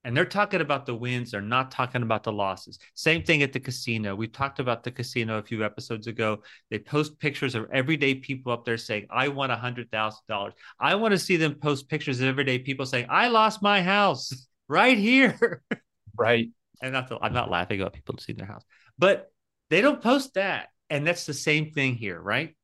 and 0.04 0.16
they're 0.16 0.24
talking 0.24 0.60
about 0.60 0.86
the 0.86 0.94
wins 0.94 1.32
they're 1.32 1.40
not 1.40 1.70
talking 1.70 2.02
about 2.02 2.22
the 2.22 2.32
losses. 2.32 2.78
Same 2.94 3.22
thing 3.22 3.42
at 3.42 3.52
the 3.52 3.60
casino. 3.60 4.14
We 4.14 4.28
talked 4.28 4.60
about 4.60 4.84
the 4.84 4.92
casino 4.92 5.38
a 5.38 5.42
few 5.42 5.64
episodes 5.64 6.06
ago. 6.06 6.42
They 6.70 6.78
post 6.78 7.18
pictures 7.18 7.54
of 7.54 7.66
everyday 7.72 8.14
people 8.14 8.52
up 8.52 8.64
there 8.64 8.78
saying 8.78 9.06
i 9.10 9.28
won 9.28 9.50
a 9.50 9.56
hundred 9.56 9.90
thousand 9.90 10.22
dollars. 10.28 10.54
I 10.78 10.94
want 10.94 11.12
to 11.12 11.18
see 11.18 11.36
them 11.36 11.56
post 11.56 11.88
pictures 11.88 12.20
of 12.20 12.28
everyday 12.28 12.60
people 12.60 12.86
saying 12.86 13.06
i 13.10 13.28
lost 13.28 13.60
my 13.60 13.82
house 13.82 14.46
right 14.68 14.96
here. 14.96 15.62
Right. 16.16 16.50
And 16.80 16.92
not 16.92 17.08
the, 17.08 17.18
i'm 17.20 17.32
not 17.32 17.50
laughing 17.50 17.80
about 17.80 17.92
people 17.92 18.16
seeing 18.18 18.38
their 18.38 18.46
house. 18.46 18.64
But 18.98 19.32
they 19.68 19.80
don't 19.80 20.00
post 20.00 20.34
that 20.34 20.68
and 20.90 21.06
that's 21.06 21.26
the 21.26 21.34
same 21.34 21.70
thing 21.70 21.94
here 21.94 22.20
right 22.20 22.54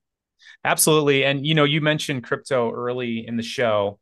absolutely 0.64 1.24
and 1.24 1.46
you 1.46 1.54
know 1.54 1.64
you 1.64 1.80
mentioned 1.80 2.22
crypto 2.24 2.70
early 2.70 3.26
in 3.26 3.36
the 3.36 3.42
show 3.42 3.98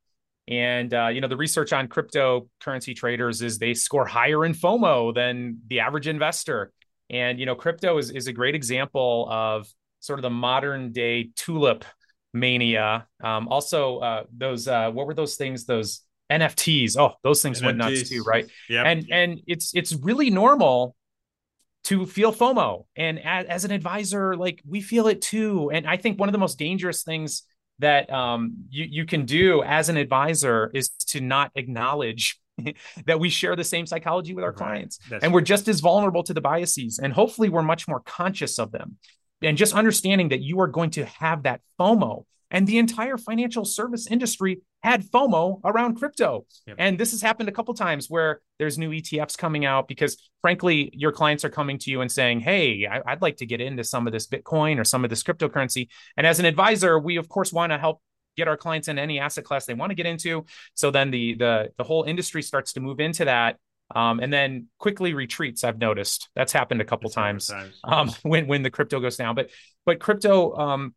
and 0.48 0.92
uh, 0.92 1.08
you 1.08 1.20
know 1.20 1.28
the 1.28 1.36
research 1.36 1.72
on 1.72 1.88
cryptocurrency 1.88 2.96
traders 2.96 3.42
is 3.42 3.58
they 3.58 3.74
score 3.74 4.04
higher 4.04 4.44
in 4.44 4.54
FOMO 4.54 5.14
than 5.14 5.58
the 5.68 5.80
average 5.80 6.08
investor. 6.08 6.72
And 7.10 7.38
you 7.38 7.46
know 7.46 7.54
crypto 7.54 7.98
is 7.98 8.10
is 8.10 8.26
a 8.26 8.32
great 8.32 8.54
example 8.54 9.28
of 9.30 9.68
sort 10.00 10.18
of 10.18 10.22
the 10.22 10.30
modern 10.30 10.92
day 10.92 11.30
tulip 11.36 11.84
mania. 12.32 13.06
Um, 13.22 13.48
also, 13.48 13.98
uh, 13.98 14.24
those 14.36 14.66
uh, 14.66 14.90
what 14.90 15.06
were 15.06 15.14
those 15.14 15.36
things? 15.36 15.64
Those 15.64 16.00
NFTs. 16.30 16.96
Oh, 16.98 17.14
those 17.22 17.40
things 17.42 17.60
NFTs. 17.60 17.64
went 17.64 17.78
nuts 17.78 18.08
too, 18.08 18.22
right? 18.26 18.48
Yeah. 18.68 18.82
And 18.84 19.06
and 19.12 19.40
it's 19.46 19.74
it's 19.74 19.94
really 19.94 20.30
normal 20.30 20.96
to 21.84 22.06
feel 22.06 22.32
FOMO. 22.32 22.84
And 22.96 23.18
as, 23.24 23.46
as, 23.46 23.64
an 23.64 23.70
advisor, 23.72 24.36
like 24.36 24.62
we 24.66 24.80
feel 24.80 25.08
it 25.08 25.20
too. 25.20 25.70
And 25.72 25.86
I 25.86 25.96
think 25.96 26.18
one 26.18 26.28
of 26.28 26.32
the 26.32 26.38
most 26.38 26.58
dangerous 26.58 27.02
things 27.02 27.42
that 27.80 28.12
um, 28.12 28.54
you, 28.70 28.86
you 28.88 29.06
can 29.06 29.24
do 29.24 29.62
as 29.62 29.88
an 29.88 29.96
advisor 29.96 30.70
is 30.74 30.90
to 31.08 31.20
not 31.20 31.50
acknowledge 31.56 32.40
that 33.06 33.18
we 33.18 33.28
share 33.28 33.56
the 33.56 33.64
same 33.64 33.86
psychology 33.86 34.34
with 34.34 34.44
our 34.44 34.50
right. 34.50 34.58
clients 34.58 34.98
That's 35.10 35.24
and 35.24 35.32
we're 35.32 35.40
just 35.40 35.68
as 35.68 35.80
vulnerable 35.80 36.22
to 36.24 36.34
the 36.34 36.40
biases 36.40 37.00
and 37.02 37.12
hopefully 37.12 37.48
we're 37.48 37.62
much 37.62 37.88
more 37.88 38.00
conscious 38.00 38.58
of 38.58 38.72
them 38.72 38.98
and 39.40 39.56
just 39.56 39.74
understanding 39.74 40.28
that 40.28 40.40
you 40.40 40.60
are 40.60 40.66
going 40.66 40.90
to 40.90 41.06
have 41.06 41.44
that 41.44 41.62
fomo 41.80 42.24
and 42.52 42.66
the 42.66 42.78
entire 42.78 43.16
financial 43.16 43.64
service 43.64 44.06
industry 44.06 44.60
had 44.82 45.04
FOMO 45.04 45.60
around 45.64 45.96
crypto. 45.96 46.46
Yep. 46.66 46.76
And 46.78 46.98
this 46.98 47.12
has 47.12 47.22
happened 47.22 47.48
a 47.48 47.52
couple 47.52 47.72
times 47.74 48.08
where 48.08 48.40
there's 48.58 48.78
new 48.78 48.90
ETFs 48.90 49.36
coming 49.36 49.64
out 49.64 49.88
because, 49.88 50.30
frankly, 50.42 50.90
your 50.92 51.12
clients 51.12 51.44
are 51.44 51.48
coming 51.48 51.78
to 51.78 51.90
you 51.90 52.02
and 52.02 52.12
saying, 52.12 52.40
Hey, 52.40 52.86
I, 52.86 53.12
would 53.12 53.22
like 53.22 53.38
to 53.38 53.46
get 53.46 53.60
into 53.60 53.82
some 53.82 54.06
of 54.06 54.12
this 54.12 54.26
Bitcoin 54.26 54.78
or 54.78 54.84
some 54.84 55.02
of 55.02 55.10
this 55.10 55.22
cryptocurrency. 55.22 55.88
And 56.16 56.26
as 56.26 56.38
an 56.38 56.44
advisor, 56.44 56.98
we, 56.98 57.16
of 57.16 57.28
course, 57.28 57.52
want 57.52 57.72
to 57.72 57.78
help 57.78 58.00
get 58.36 58.48
our 58.48 58.56
clients 58.56 58.88
in 58.88 58.98
any 58.98 59.18
asset 59.18 59.44
class 59.44 59.66
they 59.66 59.74
want 59.74 59.90
to 59.90 59.94
get 59.94 60.06
into. 60.06 60.44
So 60.74 60.90
then 60.90 61.10
the 61.10 61.34
the 61.34 61.72
the 61.78 61.84
whole 61.84 62.04
industry 62.04 62.42
starts 62.42 62.74
to 62.74 62.80
move 62.80 63.00
into 63.00 63.24
that. 63.24 63.58
Um, 63.94 64.20
and 64.20 64.32
then 64.32 64.68
quickly 64.78 65.12
retreats. 65.12 65.64
I've 65.64 65.78
noticed 65.78 66.30
that's 66.34 66.52
happened 66.52 66.80
a 66.80 66.84
couple 66.84 67.10
times, 67.10 67.48
times. 67.48 67.78
Um, 67.84 68.08
when 68.22 68.46
when 68.46 68.62
the 68.62 68.70
crypto 68.70 69.00
goes 69.00 69.16
down. 69.16 69.34
But 69.34 69.50
but 69.84 70.00
crypto, 70.00 70.56
um, 70.56 70.94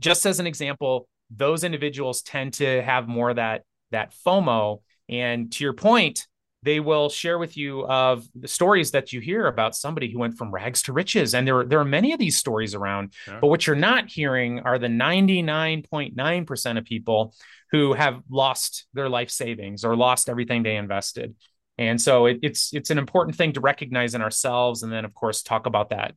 just 0.00 0.26
as 0.26 0.40
an 0.40 0.46
example, 0.46 1.08
those 1.30 1.64
individuals 1.64 2.22
tend 2.22 2.54
to 2.54 2.82
have 2.82 3.08
more 3.08 3.34
that 3.34 3.62
that 3.90 4.14
FOMO. 4.26 4.82
And 5.08 5.50
to 5.52 5.64
your 5.64 5.72
point, 5.72 6.26
they 6.62 6.80
will 6.80 7.08
share 7.08 7.38
with 7.38 7.56
you 7.56 7.86
of 7.86 8.26
the 8.34 8.48
stories 8.48 8.90
that 8.90 9.12
you 9.12 9.20
hear 9.20 9.46
about 9.46 9.76
somebody 9.76 10.10
who 10.10 10.18
went 10.18 10.36
from 10.36 10.52
rags 10.52 10.82
to 10.82 10.92
riches. 10.92 11.34
And 11.34 11.46
there, 11.46 11.64
there 11.64 11.80
are 11.80 11.84
many 11.84 12.12
of 12.12 12.18
these 12.18 12.36
stories 12.36 12.74
around. 12.74 13.14
But 13.40 13.46
what 13.46 13.66
you're 13.66 13.76
not 13.76 14.10
hearing 14.10 14.60
are 14.60 14.78
the 14.78 14.88
99.9% 14.88 16.78
of 16.78 16.84
people 16.84 17.34
who 17.70 17.92
have 17.92 18.22
lost 18.28 18.86
their 18.92 19.08
life 19.08 19.30
savings 19.30 19.84
or 19.84 19.96
lost 19.96 20.28
everything 20.28 20.62
they 20.62 20.76
invested. 20.76 21.36
And 21.78 22.00
so 22.00 22.26
it, 22.26 22.40
it's 22.42 22.74
it's 22.74 22.90
an 22.90 22.98
important 22.98 23.36
thing 23.36 23.52
to 23.52 23.60
recognize 23.60 24.14
in 24.14 24.22
ourselves 24.22 24.82
and 24.82 24.92
then 24.92 25.04
of 25.04 25.14
course 25.14 25.42
talk 25.42 25.66
about 25.66 25.90
that 25.90 26.14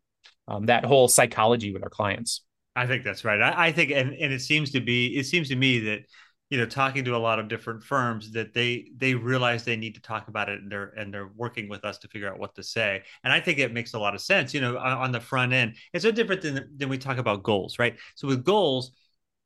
um, 0.48 0.66
that 0.66 0.86
whole 0.86 1.08
psychology 1.08 1.72
with 1.72 1.84
our 1.84 1.90
clients 1.90 2.42
i 2.76 2.86
think 2.86 3.04
that's 3.04 3.26
right. 3.26 3.42
I, 3.42 3.68
I 3.68 3.72
think 3.72 3.92
and, 3.92 4.14
and 4.14 4.34
it 4.34 4.42
seems 4.42 4.72
to 4.72 4.82
be 4.82 5.18
it 5.18 5.26
seems 5.26 5.50
to 5.50 5.56
me 5.56 5.80
that 5.80 6.02
you 6.52 6.58
know 6.58 6.66
talking 6.66 7.04
to 7.06 7.16
a 7.16 7.18
lot 7.18 7.40
of 7.40 7.48
different 7.48 7.84
firms 7.84 8.32
that 8.34 8.54
they 8.54 8.92
they 8.98 9.16
realize 9.16 9.64
they 9.64 9.78
need 9.78 9.96
to 9.96 10.02
talk 10.02 10.28
about 10.28 10.50
it 10.50 10.60
and 10.60 10.72
they're 10.72 10.90
and 10.98 11.14
they're 11.14 11.32
working 11.36 11.70
with 11.70 11.84
us 11.86 11.98
to 12.00 12.08
figure 12.10 12.30
out 12.30 12.40
what 12.40 12.54
to 12.56 12.64
say. 12.64 13.02
And 13.24 13.34
i 13.34 13.40
think 13.40 13.58
it 13.58 13.74
makes 13.74 13.94
a 13.94 14.00
lot 14.00 14.14
of 14.14 14.22
sense 14.22 14.54
you 14.54 14.62
know 14.62 14.78
on, 14.78 14.98
on 14.98 15.12
the 15.12 15.22
front 15.22 15.54
end. 15.54 15.76
It's 15.94 16.04
so 16.04 16.12
different 16.12 16.42
than 16.42 16.70
than 16.78 16.90
we 16.90 16.98
talk 16.98 17.18
about 17.18 17.42
goals 17.42 17.80
right? 17.80 17.98
So 18.16 18.28
with 18.28 18.44
goals 18.44 18.92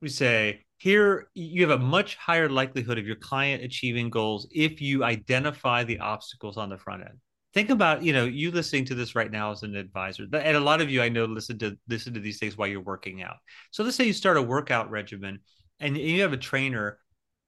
we 0.02 0.10
say 0.10 0.66
here 0.78 1.30
you 1.36 1.62
have 1.68 1.80
a 1.80 1.84
much 1.84 2.16
higher 2.16 2.50
likelihood 2.50 2.98
of 2.98 3.06
your 3.08 3.16
client 3.16 3.64
achieving 3.64 4.10
goals 4.10 4.48
if 4.52 4.82
you 4.82 5.04
identify 5.04 5.84
the 5.84 6.00
obstacles 6.00 6.58
on 6.58 6.70
the 6.70 6.78
front 6.78 7.04
end 7.04 7.20
think 7.56 7.70
about 7.70 8.04
you 8.04 8.12
know 8.14 8.26
you 8.26 8.52
listening 8.52 8.86
to 8.86 8.94
this 8.94 9.16
right 9.16 9.32
now 9.32 9.52
as 9.52 9.64
an 9.64 9.76
advisor 9.76 10.24
and 10.24 10.58
a 10.58 10.60
lot 10.60 10.82
of 10.82 10.90
you 10.90 11.02
i 11.02 11.08
know 11.08 11.24
listen 11.24 11.58
to 11.58 11.76
listen 11.88 12.14
to 12.14 12.20
these 12.20 12.38
things 12.38 12.58
while 12.58 12.68
you're 12.68 12.82
working 12.82 13.24
out. 13.24 13.38
So 13.72 13.84
let's 13.84 13.96
say 13.96 14.04
you 14.04 14.14
start 14.14 14.38
a 14.38 14.42
workout 14.42 14.92
regimen 14.92 15.40
and 15.80 15.98
you 15.98 16.22
have 16.22 16.34
a 16.34 16.38
trainer 16.38 17.00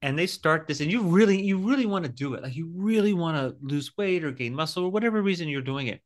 and 0.02 0.18
they 0.18 0.28
start 0.28 0.66
this 0.66 0.80
and 0.80 0.90
you 0.90 1.02
really 1.04 1.42
you 1.42 1.58
really 1.58 1.86
want 1.86 2.06
to 2.06 2.12
do 2.12 2.34
it. 2.34 2.42
Like 2.42 2.56
you 2.56 2.72
really 2.74 3.14
want 3.14 3.38
to 3.38 3.58
lose 3.62 3.92
weight 3.98 4.24
or 4.24 4.32
gain 4.32 4.56
muscle 4.56 4.86
or 4.86 4.90
whatever 4.90 5.22
reason 5.22 5.50
you're 5.50 5.62
doing 5.62 5.88
it. 5.88 6.02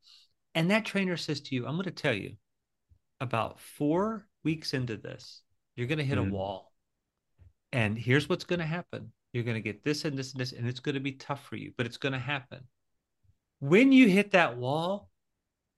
And 0.56 0.72
that 0.72 0.84
trainer 0.84 1.16
says 1.16 1.40
to 1.42 1.56
you 1.56 1.68
i'm 1.68 1.76
going 1.76 1.86
to 1.86 1.92
tell 1.92 2.14
you 2.14 2.34
about 3.22 3.60
four 3.60 4.28
weeks 4.44 4.74
into 4.74 4.98
this 4.98 5.44
you're 5.76 5.88
going 5.88 6.00
to 6.00 6.04
hit 6.04 6.18
mm-hmm. 6.18 6.32
a 6.32 6.34
wall. 6.34 6.74
And 7.72 7.98
here's 7.98 8.28
what's 8.28 8.44
going 8.44 8.60
to 8.60 8.66
happen. 8.66 9.14
You're 9.32 9.46
going 9.46 9.56
to 9.56 9.62
get 9.62 9.84
this 9.84 10.04
and 10.04 10.18
this 10.18 10.34
and 10.34 10.42
this 10.42 10.52
and 10.54 10.68
it's 10.68 10.82
going 10.82 10.96
to 10.96 11.02
be 11.02 11.14
tough 11.14 11.46
for 11.46 11.56
you 11.56 11.72
but 11.78 11.86
it's 11.86 11.98
going 11.98 12.14
to 12.14 12.20
happen 12.20 12.62
when 13.62 13.92
you 13.92 14.08
hit 14.08 14.32
that 14.32 14.58
wall 14.58 15.08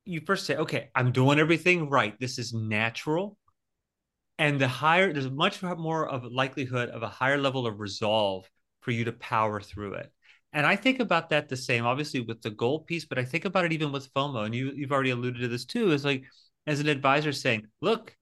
you 0.06 0.22
first 0.26 0.46
say 0.46 0.56
okay 0.56 0.89
i'm 0.96 1.12
doing 1.12 1.38
everything 1.38 1.89
right. 1.89 2.19
This 2.19 2.39
is 2.39 2.54
natural. 2.54 3.38
And 4.39 4.60
the 4.60 4.67
higher 4.67 5.13
there's 5.13 5.30
much 5.30 5.62
more 5.62 6.08
of 6.08 6.24
a 6.24 6.30
likelihood 6.30 6.89
of 6.89 7.04
a 7.04 7.08
higher 7.08 7.38
level 7.38 7.67
of 7.67 7.80
resolve 7.80 8.50
for 8.82 8.91
you 8.91 9.06
to 9.06 9.12
power 9.12 9.62
through 9.62 9.96
it. 9.96 10.12
And 10.54 10.65
i 10.65 10.76
think 10.78 11.00
about 11.02 11.30
that 11.30 11.50
the 11.50 11.58
same 11.58 11.86
obviously 11.86 12.22
with 12.22 12.41
the 12.41 12.52
goal 12.52 12.80
piece 12.80 13.06
but 13.06 13.19
i 13.19 13.26
think 13.26 13.46
about 13.46 13.65
it 13.65 13.74
even 13.74 13.91
with 13.91 14.13
fomo. 14.13 14.46
And 14.46 14.56
you, 14.56 14.72
you've 14.74 14.93
already 14.93 15.12
alluded 15.12 15.41
to 15.41 15.48
this 15.50 15.65
too 15.65 15.91
is 15.91 16.06
like 16.06 16.24
as 16.65 16.80
an 16.80 16.88
advisor 16.88 17.34
saying 17.34 17.67
look 17.82 18.15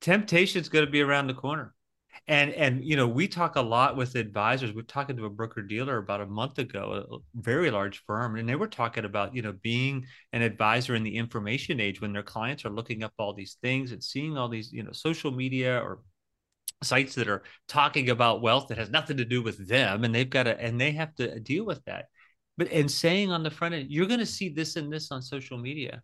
temptation 0.00 0.60
is 0.60 0.68
going 0.68 0.84
to 0.84 0.90
be 0.90 1.02
around 1.02 1.26
the 1.26 1.34
corner 1.34 1.74
and 2.26 2.52
and 2.52 2.84
you 2.84 2.96
know 2.96 3.06
we 3.06 3.28
talk 3.28 3.56
a 3.56 3.60
lot 3.60 3.96
with 3.96 4.14
advisors 4.14 4.72
we're 4.72 4.82
talking 4.82 5.16
to 5.16 5.26
a 5.26 5.30
broker 5.30 5.62
dealer 5.62 5.98
about 5.98 6.20
a 6.20 6.26
month 6.26 6.58
ago 6.58 7.04
a 7.10 7.40
very 7.40 7.70
large 7.70 8.02
firm 8.06 8.36
and 8.36 8.48
they 8.48 8.54
were 8.54 8.66
talking 8.66 9.04
about 9.04 9.34
you 9.34 9.42
know 9.42 9.52
being 9.62 10.04
an 10.32 10.42
advisor 10.42 10.94
in 10.94 11.02
the 11.02 11.16
information 11.16 11.80
age 11.80 12.00
when 12.00 12.12
their 12.12 12.22
clients 12.22 12.64
are 12.64 12.70
looking 12.70 13.02
up 13.02 13.12
all 13.18 13.34
these 13.34 13.56
things 13.62 13.92
and 13.92 14.02
seeing 14.02 14.36
all 14.36 14.48
these 14.48 14.72
you 14.72 14.82
know 14.82 14.92
social 14.92 15.30
media 15.30 15.78
or 15.78 16.00
sites 16.82 17.14
that 17.14 17.28
are 17.28 17.42
talking 17.68 18.10
about 18.10 18.42
wealth 18.42 18.68
that 18.68 18.78
has 18.78 18.90
nothing 18.90 19.16
to 19.16 19.24
do 19.24 19.42
with 19.42 19.68
them 19.68 20.04
and 20.04 20.14
they've 20.14 20.30
got 20.30 20.44
to 20.44 20.60
and 20.60 20.80
they 20.80 20.92
have 20.92 21.14
to 21.14 21.40
deal 21.40 21.64
with 21.64 21.84
that. 21.84 22.06
But 22.56 22.70
and 22.70 22.90
saying 22.90 23.32
on 23.32 23.42
the 23.42 23.50
front 23.50 23.74
end 23.74 23.90
you're 23.90 24.06
going 24.06 24.20
to 24.20 24.26
see 24.26 24.48
this 24.48 24.76
and 24.76 24.92
this 24.92 25.10
on 25.10 25.22
social 25.22 25.58
media 25.58 26.02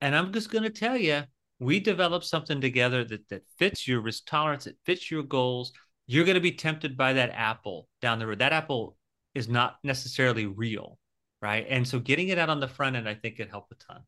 and 0.00 0.14
i'm 0.14 0.32
just 0.32 0.50
going 0.50 0.64
to 0.64 0.70
tell 0.70 0.96
you 0.96 1.22
we 1.60 1.80
develop 1.80 2.24
something 2.24 2.60
together 2.60 3.04
that 3.04 3.28
that 3.28 3.42
fits 3.58 3.86
your 3.86 4.00
risk 4.00 4.24
tolerance, 4.26 4.66
it 4.66 4.76
fits 4.84 5.10
your 5.10 5.22
goals. 5.22 5.72
You're 6.06 6.24
going 6.24 6.34
to 6.34 6.40
be 6.40 6.52
tempted 6.52 6.96
by 6.96 7.14
that 7.14 7.30
apple 7.30 7.88
down 8.02 8.18
the 8.18 8.26
road. 8.26 8.40
That 8.40 8.52
apple 8.52 8.96
is 9.34 9.48
not 9.48 9.76
necessarily 9.82 10.46
real, 10.46 10.98
right? 11.40 11.66
And 11.68 11.86
so 11.86 11.98
getting 11.98 12.28
it 12.28 12.38
out 12.38 12.50
on 12.50 12.60
the 12.60 12.68
front 12.68 12.96
end, 12.96 13.08
I 13.08 13.14
think, 13.14 13.36
could 13.36 13.48
help 13.48 13.66
a 13.72 13.74
ton. 13.76 14.02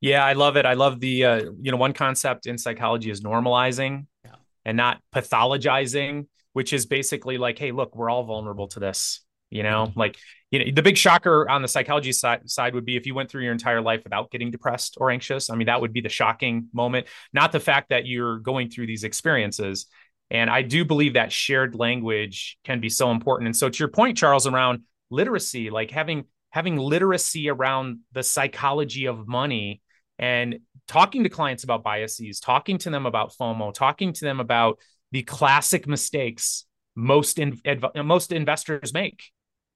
Yeah, 0.00 0.24
I 0.24 0.32
love 0.32 0.56
it. 0.56 0.66
I 0.66 0.74
love 0.74 0.98
the 1.00 1.24
uh, 1.24 1.44
you 1.60 1.70
know 1.70 1.76
one 1.76 1.92
concept 1.92 2.46
in 2.46 2.58
psychology 2.58 3.10
is 3.10 3.20
normalizing 3.20 4.06
yeah. 4.24 4.32
and 4.64 4.76
not 4.76 5.00
pathologizing, 5.14 6.26
which 6.54 6.72
is 6.72 6.86
basically 6.86 7.38
like, 7.38 7.58
hey, 7.58 7.72
look, 7.72 7.94
we're 7.94 8.10
all 8.10 8.24
vulnerable 8.24 8.68
to 8.68 8.80
this. 8.80 9.20
You 9.52 9.62
know, 9.62 9.92
like 9.94 10.16
you 10.50 10.58
know, 10.58 10.64
the 10.70 10.82
big 10.82 10.96
shocker 10.96 11.48
on 11.48 11.62
the 11.62 11.68
psychology 11.68 12.12
side, 12.12 12.48
side 12.48 12.74
would 12.74 12.84
be 12.84 12.96
if 12.96 13.06
you 13.06 13.14
went 13.14 13.30
through 13.30 13.42
your 13.42 13.52
entire 13.52 13.80
life 13.80 14.04
without 14.04 14.30
getting 14.30 14.50
depressed 14.50 14.98
or 15.00 15.10
anxious. 15.10 15.48
I 15.48 15.54
mean, 15.54 15.66
that 15.66 15.80
would 15.80 15.92
be 15.92 16.02
the 16.02 16.10
shocking 16.10 16.68
moment, 16.74 17.06
not 17.32 17.52
the 17.52 17.60
fact 17.60 17.88
that 17.88 18.06
you're 18.06 18.38
going 18.38 18.68
through 18.68 18.86
these 18.86 19.02
experiences. 19.02 19.86
And 20.30 20.50
I 20.50 20.62
do 20.62 20.84
believe 20.84 21.14
that 21.14 21.32
shared 21.32 21.74
language 21.74 22.58
can 22.64 22.80
be 22.80 22.90
so 22.90 23.10
important. 23.10 23.46
And 23.46 23.56
so 23.56 23.68
to 23.68 23.78
your 23.78 23.88
point, 23.88 24.18
Charles, 24.18 24.46
around 24.46 24.82
literacy, 25.10 25.70
like 25.70 25.90
having 25.90 26.24
having 26.50 26.76
literacy 26.76 27.48
around 27.48 28.00
the 28.12 28.22
psychology 28.22 29.06
of 29.06 29.26
money 29.26 29.80
and 30.18 30.60
talking 30.86 31.22
to 31.22 31.30
clients 31.30 31.64
about 31.64 31.82
biases, 31.82 32.40
talking 32.40 32.76
to 32.76 32.90
them 32.90 33.06
about 33.06 33.32
FOMO, 33.32 33.72
talking 33.72 34.12
to 34.12 34.24
them 34.24 34.38
about 34.38 34.78
the 35.12 35.22
classic 35.22 35.86
mistakes 35.86 36.66
most 36.94 37.38
in, 37.38 37.58
most 38.04 38.32
investors 38.32 38.92
make 38.92 39.22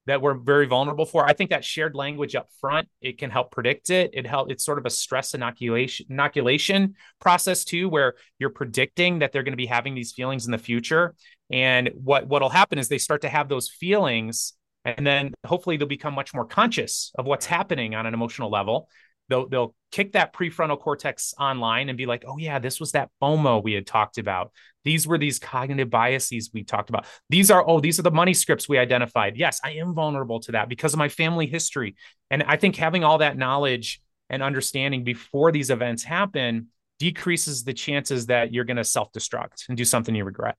that 0.07 0.21
we're 0.21 0.33
very 0.33 0.65
vulnerable 0.65 1.05
for. 1.05 1.25
I 1.25 1.33
think 1.33 1.51
that 1.51 1.63
shared 1.63 1.95
language 1.95 2.35
up 2.35 2.49
front, 2.59 2.87
it 3.01 3.17
can 3.17 3.29
help 3.29 3.51
predict 3.51 3.89
it. 3.89 4.11
It 4.13 4.25
help 4.25 4.49
it's 4.49 4.65
sort 4.65 4.79
of 4.79 4.85
a 4.85 4.89
stress 4.89 5.33
inoculation 5.33 6.07
inoculation 6.09 6.95
process 7.19 7.63
too, 7.63 7.87
where 7.89 8.15
you're 8.39 8.49
predicting 8.49 9.19
that 9.19 9.31
they're 9.31 9.43
going 9.43 9.53
to 9.53 9.57
be 9.57 9.65
having 9.65 9.93
these 9.93 10.13
feelings 10.13 10.45
in 10.45 10.51
the 10.51 10.57
future. 10.57 11.13
And 11.51 11.91
what 11.95 12.27
what'll 12.27 12.49
happen 12.49 12.79
is 12.79 12.87
they 12.87 12.97
start 12.97 13.21
to 13.21 13.29
have 13.29 13.49
those 13.49 13.69
feelings 13.69 14.53
and 14.85 15.05
then 15.05 15.33
hopefully 15.45 15.75
they'll 15.75 15.87
become 15.87 16.13
much 16.13 16.33
more 16.33 16.45
conscious 16.45 17.11
of 17.17 17.25
what's 17.25 17.45
happening 17.45 17.93
on 17.93 18.05
an 18.05 18.13
emotional 18.13 18.49
level 18.49 18.89
they'll 19.29 19.47
they'll 19.47 19.75
kick 19.91 20.13
that 20.13 20.33
prefrontal 20.33 20.79
cortex 20.79 21.33
online 21.39 21.89
and 21.89 21.97
be 21.97 22.05
like, 22.05 22.23
oh 22.27 22.37
yeah, 22.37 22.59
this 22.59 22.79
was 22.79 22.91
that 22.91 23.09
FOMO 23.21 23.63
we 23.63 23.73
had 23.73 23.87
talked 23.87 24.17
about. 24.17 24.51
These 24.83 25.07
were 25.07 25.17
these 25.17 25.39
cognitive 25.39 25.89
biases 25.89 26.51
we 26.53 26.63
talked 26.63 26.89
about. 26.89 27.05
These 27.29 27.51
are 27.51 27.67
oh, 27.67 27.79
these 27.79 27.99
are 27.99 28.03
the 28.03 28.11
money 28.11 28.33
scripts 28.33 28.69
we 28.69 28.77
identified. 28.77 29.37
Yes, 29.37 29.59
I 29.63 29.71
am 29.71 29.93
vulnerable 29.93 30.39
to 30.41 30.53
that 30.53 30.69
because 30.69 30.93
of 30.93 30.99
my 30.99 31.09
family 31.09 31.47
history. 31.47 31.95
And 32.29 32.43
I 32.43 32.57
think 32.57 32.75
having 32.75 33.03
all 33.03 33.19
that 33.19 33.37
knowledge 33.37 34.01
and 34.29 34.43
understanding 34.43 35.03
before 35.03 35.51
these 35.51 35.69
events 35.69 36.03
happen 36.03 36.67
decreases 36.99 37.63
the 37.63 37.73
chances 37.73 38.25
that 38.25 38.53
you're 38.53 38.65
going 38.65 38.77
to 38.77 38.83
self-destruct 38.83 39.69
and 39.69 39.77
do 39.77 39.85
something 39.85 40.15
you 40.15 40.25
regret. 40.25 40.55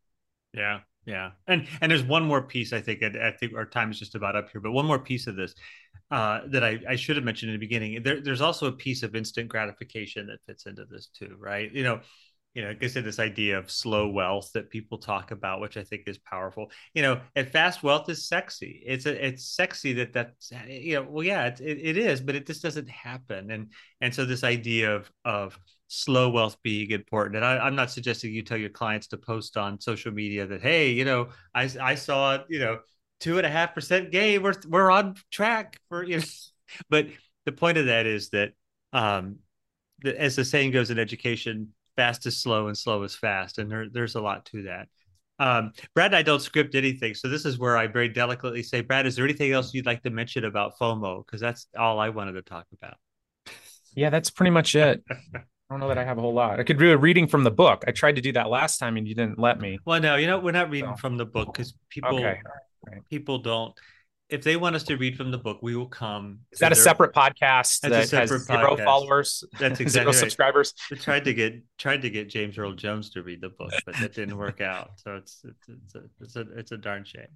Yeah. 0.55 0.81
Yeah, 1.09 1.31
and 1.47 1.67
and 1.81 1.91
there's 1.91 2.03
one 2.03 2.23
more 2.25 2.43
piece 2.43 2.75
I 2.75 2.83
think 2.83 3.03
I, 3.03 3.29
I 3.29 3.31
think 3.31 3.55
our 3.55 3.65
time 3.65 3.91
is 3.91 3.99
just 3.99 4.15
about 4.15 4.37
up 4.37 4.51
here, 4.51 4.61
but 4.61 4.73
one 4.73 4.85
more 4.85 4.99
piece 4.99 5.27
of 5.27 5.37
this 5.37 5.55
uh, 6.11 6.41
that 6.49 6.65
I, 6.65 6.79
I 6.89 6.97
should 6.97 7.17
have 7.17 7.25
mentioned 7.25 7.51
in 7.51 7.57
the 7.57 7.67
beginning. 7.67 8.03
There, 8.03 8.21
there's 8.21 8.41
also 8.41 8.67
a 8.67 8.73
piece 8.73 9.03
of 9.03 9.15
instant 9.15 9.49
gratification 9.49 10.27
that 10.29 10.43
fits 10.47 10.67
into 10.67 10.85
this 10.85 11.09
too, 11.09 11.37
right? 11.39 11.71
You 11.73 11.85
know, 11.85 12.01
you 12.55 12.63
know, 12.63 12.69
like 12.69 12.83
I 12.83 12.87
said, 12.87 13.05
this 13.05 13.19
idea 13.19 13.59
of 13.59 13.71
slow 13.71 14.09
wealth 14.09 14.51
that 14.55 14.71
people 14.71 14.99
talk 14.99 15.31
about, 15.31 15.61
which 15.61 15.77
I 15.77 15.85
think 15.85 16.05
is 16.07 16.19
powerful. 16.19 16.71
You 16.95 17.03
know, 17.03 17.21
and 17.37 17.47
fast 17.47 17.83
wealth 17.83 18.09
is 18.09 18.27
sexy. 18.27 18.83
It's 18.87 19.07
a, 19.07 19.27
it's 19.27 19.55
sexy 19.55 19.93
that 19.95 20.13
that's 20.13 20.51
you 20.67 20.95
know, 20.95 21.07
well, 21.09 21.25
yeah, 21.25 21.47
it, 21.47 21.61
it, 21.61 21.79
it 21.79 21.97
is, 21.99 22.21
but 22.21 22.35
it 22.35 22.47
just 22.47 22.63
doesn't 22.63 22.89
happen. 22.89 23.51
And 23.51 23.73
and 24.01 24.15
so 24.15 24.25
this 24.25 24.45
idea 24.45 24.97
of 24.97 25.11
of 25.25 25.59
slow 25.89 26.31
wealth 26.31 26.57
being 26.63 26.91
important. 26.91 27.37
And 27.37 27.45
I, 27.45 27.67
am 27.67 27.75
not 27.75 27.91
suggesting 27.91 28.33
you 28.33 28.43
tell 28.43 28.59
your 28.59 28.71
clients 28.71 29.09
to 29.09 29.17
post 29.17 29.57
on 29.57 29.81
social 29.81 30.13
media 30.13 30.47
that, 30.47 30.63
hey, 30.63 30.91
you 30.91 31.05
know, 31.05 31.29
I, 31.55 31.71
I 31.81 31.95
saw, 31.95 32.39
you 32.49 32.61
know, 32.61 32.79
two 33.21 33.39
and 33.39 33.47
a 33.47 33.51
half 33.51 33.75
percent 33.75 34.11
gain. 34.11 34.43
We're, 34.43 34.55
we're 34.69 34.91
on 34.91 35.17
track 35.31 35.79
for, 35.89 36.05
you 36.05 36.19
know, 36.19 36.25
but 36.91 37.07
the 37.45 37.53
point 37.53 37.79
of 37.79 37.87
that 37.87 38.07
is 38.07 38.31
that, 38.31 38.53
um, 38.93 39.37
as 40.05 40.37
the 40.37 40.45
saying 40.45 40.71
goes 40.71 40.91
in 40.91 40.99
education, 40.99 41.73
fast 41.97 42.27
is 42.27 42.41
slow 42.41 42.69
and 42.69 42.79
slow 42.79 43.03
is 43.03 43.17
fast. 43.17 43.59
And 43.59 43.71
there, 43.71 43.89
there's 43.91 44.15
a 44.15 44.21
lot 44.21 44.45
to 44.47 44.63
that. 44.65 44.89
Um, 45.41 45.73
Brad 45.95 46.07
and 46.07 46.17
I 46.17 46.23
don't 46.23 46.41
script 46.41 46.75
anything. 46.75 47.15
So 47.15 47.29
this 47.29 47.45
is 47.45 47.59
where 47.59 47.77
I 47.77 47.87
very 47.87 48.09
delicately 48.09 48.63
say, 48.63 48.81
Brad, 48.81 49.07
is 49.07 49.17
there 49.17 49.25
anything 49.25 49.53
else 49.53 49.73
you'd 49.73 49.87
like 49.87 50.03
to 50.03 50.11
mention 50.11 50.45
about 50.45 50.79
FOMO? 50.79 51.25
Because 51.25 51.41
that's 51.41 51.67
all 51.79 52.01
I 52.01 52.09
wanted 52.09 52.33
to 52.33 52.43
talk 52.43 52.67
about. 52.73 52.97
Yeah, 53.95 54.11
that's 54.11 54.31
pretty 54.31 54.51
much 54.51 54.75
it. 54.75 55.03
I 55.11 55.75
don't 55.75 55.81
know 55.81 55.89
that 55.89 55.99
I 55.99 56.05
have 56.05 56.19
a 56.19 56.21
whole 56.21 56.33
lot. 56.33 56.59
I 56.59 56.63
could 56.63 56.79
do 56.79 56.93
a 56.93 56.97
reading 56.97 57.27
from 57.27 57.45
the 57.45 57.51
book. 57.51 57.85
I 57.87 57.91
tried 57.91 58.17
to 58.17 58.23
do 58.23 58.33
that 58.33 58.49
last 58.49 58.79
time 58.79 58.97
and 58.97 59.07
you 59.07 59.15
didn't 59.15 59.39
let 59.39 59.61
me. 59.61 59.79
Well, 59.85 60.01
no, 60.01 60.17
you 60.17 60.27
know, 60.27 60.39
we're 60.39 60.53
not 60.53 60.71
reading 60.71 60.95
so. 60.97 61.01
from 61.01 61.19
the 61.19 61.27
book 61.27 61.53
because 61.53 61.75
people 61.91 62.17
okay. 62.17 62.41
Right. 62.87 63.03
people 63.09 63.39
don't. 63.39 63.75
If 64.29 64.45
they 64.45 64.57
want 64.57 64.77
us 64.77 64.83
to 64.85 64.97
read 64.97 65.17
from 65.17 65.31
the 65.31 65.39
book, 65.39 65.61
we 65.63 65.75
will 65.75 65.87
come. 65.87 66.41
Is 66.53 66.59
that 66.59 66.71
a 66.71 66.75
separate 66.75 67.15
podcast 67.15 67.81
that 67.81 68.09
separate 68.09 68.31
has 68.31 68.47
zero 68.47 68.77
podcast. 68.77 68.85
followers? 68.85 69.45
That's 69.59 69.81
exactly 69.81 69.89
zero 69.89 70.07
right. 70.07 70.15
subscribers. 70.15 70.75
We 70.91 70.99
tried 70.99 71.25
to 71.25 71.33
get 71.33 71.63
tried 71.79 72.03
to 72.03 72.11
get 72.11 72.29
James 72.29 72.59
Earl 72.59 72.75
Jones 72.75 73.09
to 73.11 73.23
read 73.23 73.41
the 73.41 73.49
book, 73.49 73.73
but 73.87 73.97
that 73.97 74.13
didn't 74.15 74.37
work 74.37 74.61
out. 74.61 74.91
So 74.97 75.17
it's 75.17 75.43
it's 75.45 75.69
it's 75.69 75.95
a 75.95 76.03
it's 76.21 76.37
a, 76.37 76.59
it's 76.59 76.73
a 76.73 76.77
darn 76.77 77.05
shame. 77.05 77.29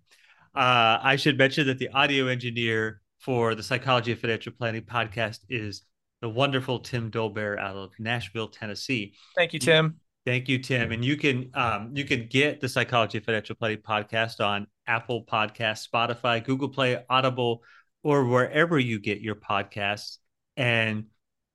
Uh, 0.54 0.98
I 1.02 1.16
should 1.16 1.38
mention 1.38 1.66
that 1.68 1.78
the 1.78 1.88
audio 1.88 2.26
engineer 2.26 3.00
for 3.20 3.54
the 3.54 3.62
Psychology 3.62 4.12
of 4.12 4.18
Financial 4.18 4.52
Planning 4.52 4.82
podcast 4.82 5.38
is 5.48 5.82
the 6.20 6.28
wonderful 6.28 6.80
Tim 6.80 7.10
Dolbear 7.10 7.58
out 7.58 7.76
of 7.76 7.92
Nashville, 7.98 8.48
Tennessee. 8.48 9.14
Thank 9.34 9.54
you, 9.54 9.58
Tim. 9.58 9.98
Thank 10.24 10.48
you, 10.48 10.58
Tim. 10.58 10.92
And 10.92 11.04
you 11.04 11.16
can 11.16 11.50
um, 11.54 11.90
you 11.94 12.04
can 12.04 12.26
get 12.28 12.60
the 12.60 12.68
Psychology 12.68 13.18
of 13.18 13.24
Financial 13.24 13.56
Planning 13.56 13.78
podcast 13.78 14.44
on 14.44 14.66
Apple 14.86 15.24
Podcast, 15.24 15.88
Spotify, 15.88 16.44
Google 16.44 16.68
Play, 16.68 17.02
Audible, 17.10 17.62
or 18.04 18.24
wherever 18.26 18.78
you 18.78 19.00
get 19.00 19.20
your 19.20 19.34
podcasts. 19.34 20.18
And 20.56 21.06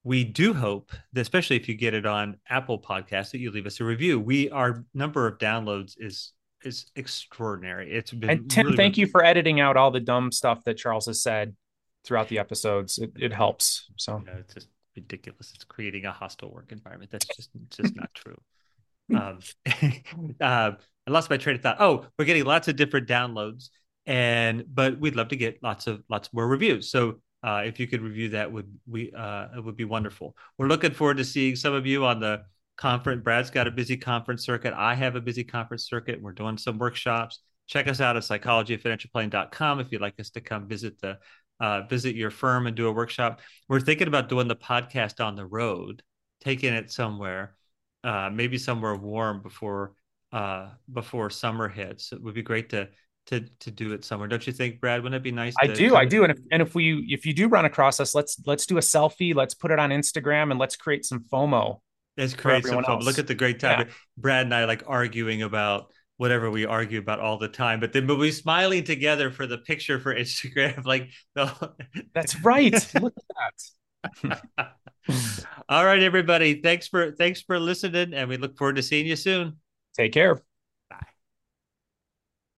we 0.04 0.24
do 0.26 0.54
hope 0.54 0.92
that, 1.14 1.22
especially 1.22 1.56
if 1.56 1.70
you 1.70 1.76
get 1.76 1.94
it 1.94 2.06
on 2.06 2.38
Apple 2.50 2.82
Podcasts, 2.82 3.32
that 3.32 3.40
you 3.40 3.52
leave 3.52 3.66
us 3.66 3.80
a 3.80 3.86
review. 3.86 4.20
We 4.20 4.50
our 4.50 4.84
number 4.94 5.28
of 5.28 5.38
downloads 5.38 5.96
is 5.98 6.34
is 6.64 6.92
extraordinary. 6.96 7.94
It's 7.94 8.12
been 8.12 8.30
and 8.30 8.52
Tim, 8.52 8.66
really, 8.66 8.78
thank 8.78 8.98
you 8.98 9.08
for 9.08 9.24
editing 9.24 9.62
out 9.62 9.78
all 9.78 9.92
the 9.92 10.00
dumb 10.02 10.32
stuff 10.32 10.64
that 10.66 10.76
Charles 10.76 11.06
has 11.06 11.22
said 11.22 11.56
throughout 12.04 12.28
the 12.28 12.40
episodes. 12.40 12.98
It, 12.98 13.12
it 13.18 13.34
helps. 13.34 13.86
So 13.96 14.18
you 14.18 14.26
know, 14.26 14.40
it's 14.40 14.54
just 14.54 14.68
ridiculous. 14.96 15.54
It's 15.56 15.64
creating 15.64 16.06
a 16.06 16.12
hostile 16.12 16.52
work 16.52 16.72
environment. 16.72 17.12
That's 17.12 17.28
just 17.28 17.50
just 17.70 17.96
not 17.96 18.14
true. 18.14 18.38
Um, 19.15 19.39
uh, 20.41 20.72
I 21.08 21.12
lost 21.12 21.30
my 21.30 21.38
train 21.38 21.56
of 21.56 21.62
thought. 21.62 21.78
Oh, 21.80 22.06
we're 22.17 22.26
getting 22.26 22.46
lots 22.46 22.67
of 22.67 22.76
different 22.76 23.08
downloads, 23.08 23.70
and 24.06 24.65
but 24.74 25.00
we'd 25.00 25.15
love 25.15 25.30
to 25.30 25.36
get 25.36 25.63
lots 25.63 25.88
of 25.88 26.04
lots 26.10 26.34
more 26.34 26.48
reviews. 26.48 26.91
So 26.91 27.22
uh, 27.43 27.63
if 27.65 27.80
you 27.80 27.88
could 27.88 28.02
review 28.02 28.30
that, 28.30 28.52
would 28.52 28.67
we 28.88 29.12
uh, 29.12 29.48
it 29.58 29.63
would 29.63 29.78
be 29.78 29.86
wonderful. 29.86 30.36
We're 30.58 30.67
looking 30.67 30.91
forward 30.91 31.17
to 31.17 31.26
seeing 31.26 31.56
some 31.56 31.74
of 31.74 31.86
you 31.86 32.06
on 32.06 32.20
the 32.20 32.43
conference. 32.78 33.24
Brad's 33.24 33.50
got 33.50 33.67
a 33.67 33.72
busy 33.72 33.98
conference 33.98 34.46
circuit. 34.46 34.74
I 34.76 34.96
have 34.96 35.15
a 35.15 35.22
busy 35.22 35.43
conference 35.43 35.88
circuit. 35.88 36.22
We're 36.22 36.32
doing 36.32 36.58
some 36.58 36.78
workshops. 36.78 37.39
Check 37.67 37.88
us 37.88 38.00
out 38.00 38.15
at 38.15 38.24
psychologyoffinancialplanning.com 38.24 39.80
if 39.80 39.91
you'd 39.91 40.02
like 40.02 40.20
us 40.20 40.30
to 40.32 40.41
come 40.41 40.67
visit 40.67 41.00
the 41.02 41.17
uh, 41.60 41.82
visit 41.82 42.15
your 42.15 42.30
firm 42.30 42.67
and 42.67 42.76
do 42.76 42.88
a 42.88 42.91
workshop. 42.91 43.41
We're 43.67 43.80
thinking 43.80 44.08
about 44.08 44.30
doing 44.30 44.48
the 44.48 44.56
podcast 44.56 45.24
on 45.24 45.36
the 45.36 45.46
road, 45.46 46.04
taking 46.41 46.74
it 46.74 46.91
somewhere, 46.91 47.57
uh, 48.08 48.30
maybe 48.32 48.58
somewhere 48.58 48.96
warm 48.96 49.41
before 49.41 49.93
uh, 50.32 50.70
before 50.91 51.30
summer 51.30 51.67
hits. 51.67 52.13
It 52.13 52.24
would 52.24 52.34
be 52.34 52.41
great 52.41 52.70
to 52.70 52.88
to 53.28 53.41
to 53.60 53.70
do 53.70 53.91
it 53.91 54.06
somewhere, 54.06 54.30
don't 54.30 54.48
you 54.48 54.54
think, 54.54 54.80
Brad? 54.80 55.04
Wouldn't 55.04 55.20
it 55.20 55.24
be 55.24 55.32
nice? 55.32 55.54
I 55.62 55.67
do, 55.67 55.96
I 55.96 56.06
do. 56.06 56.24
And 56.24 56.32
if 56.32 56.39
and 56.52 56.62
if 56.62 56.74
we 56.74 57.06
if 57.10 57.26
you 57.26 57.34
do 57.34 57.50
run 57.50 57.65
across 57.65 58.00
us, 58.00 58.15
let's 58.15 58.41
let's 58.46 58.65
do 58.65 58.78
a 58.78 58.82
selfie. 58.82 59.36
Let's 59.36 59.54
put 59.54 59.72
it 59.72 59.80
on 59.80 59.89
Instagram 59.89 60.52
and 60.52 60.60
let's 60.60 60.78
create 60.78 61.04
some 61.04 61.26
FOMO. 61.32 61.82
Let's 62.15 62.34
create 62.34 62.65
some 62.65 62.84
FOMO. 62.84 63.04
Look 63.04 63.20
at 63.20 63.28
the 63.28 63.36
great 63.36 63.60
time. 63.60 63.88
Yeah. 63.88 63.93
Brad 64.17 64.46
and 64.46 64.56
I 64.56 64.63
like 64.63 64.84
arguing 64.88 65.41
about 65.41 65.91
whatever 66.15 66.50
we 66.50 66.65
argue 66.65 67.00
about 67.00 67.20
all 67.20 67.38
the 67.38 67.50
time. 67.50 67.82
But 67.82 67.91
then, 67.91 68.08
but 68.08 68.17
we 68.17 68.32
smiling 68.32 68.86
together 68.86 69.32
for 69.32 69.46
the 69.46 69.58
picture 69.58 70.00
for 70.00 70.15
Instagram, 70.15 70.86
like 70.86 71.10
the... 71.36 71.74
that's 72.13 72.41
right. 72.41 72.74
Look 73.02 73.13
at 73.17 73.24
that. 73.36 73.77
all 75.70 75.86
right, 75.86 76.02
everybody. 76.02 76.62
Thanks 76.62 76.88
for 76.88 77.12
thanks 77.12 77.42
for 77.42 77.60
listening, 77.60 78.14
and 78.14 78.30
we 78.30 78.38
look 78.38 78.58
forward 78.58 78.76
to 78.78 78.84
seeing 78.84 79.08
you 79.08 79.16
soon. 79.16 79.58
Take 79.96 80.14
care. 80.14 80.47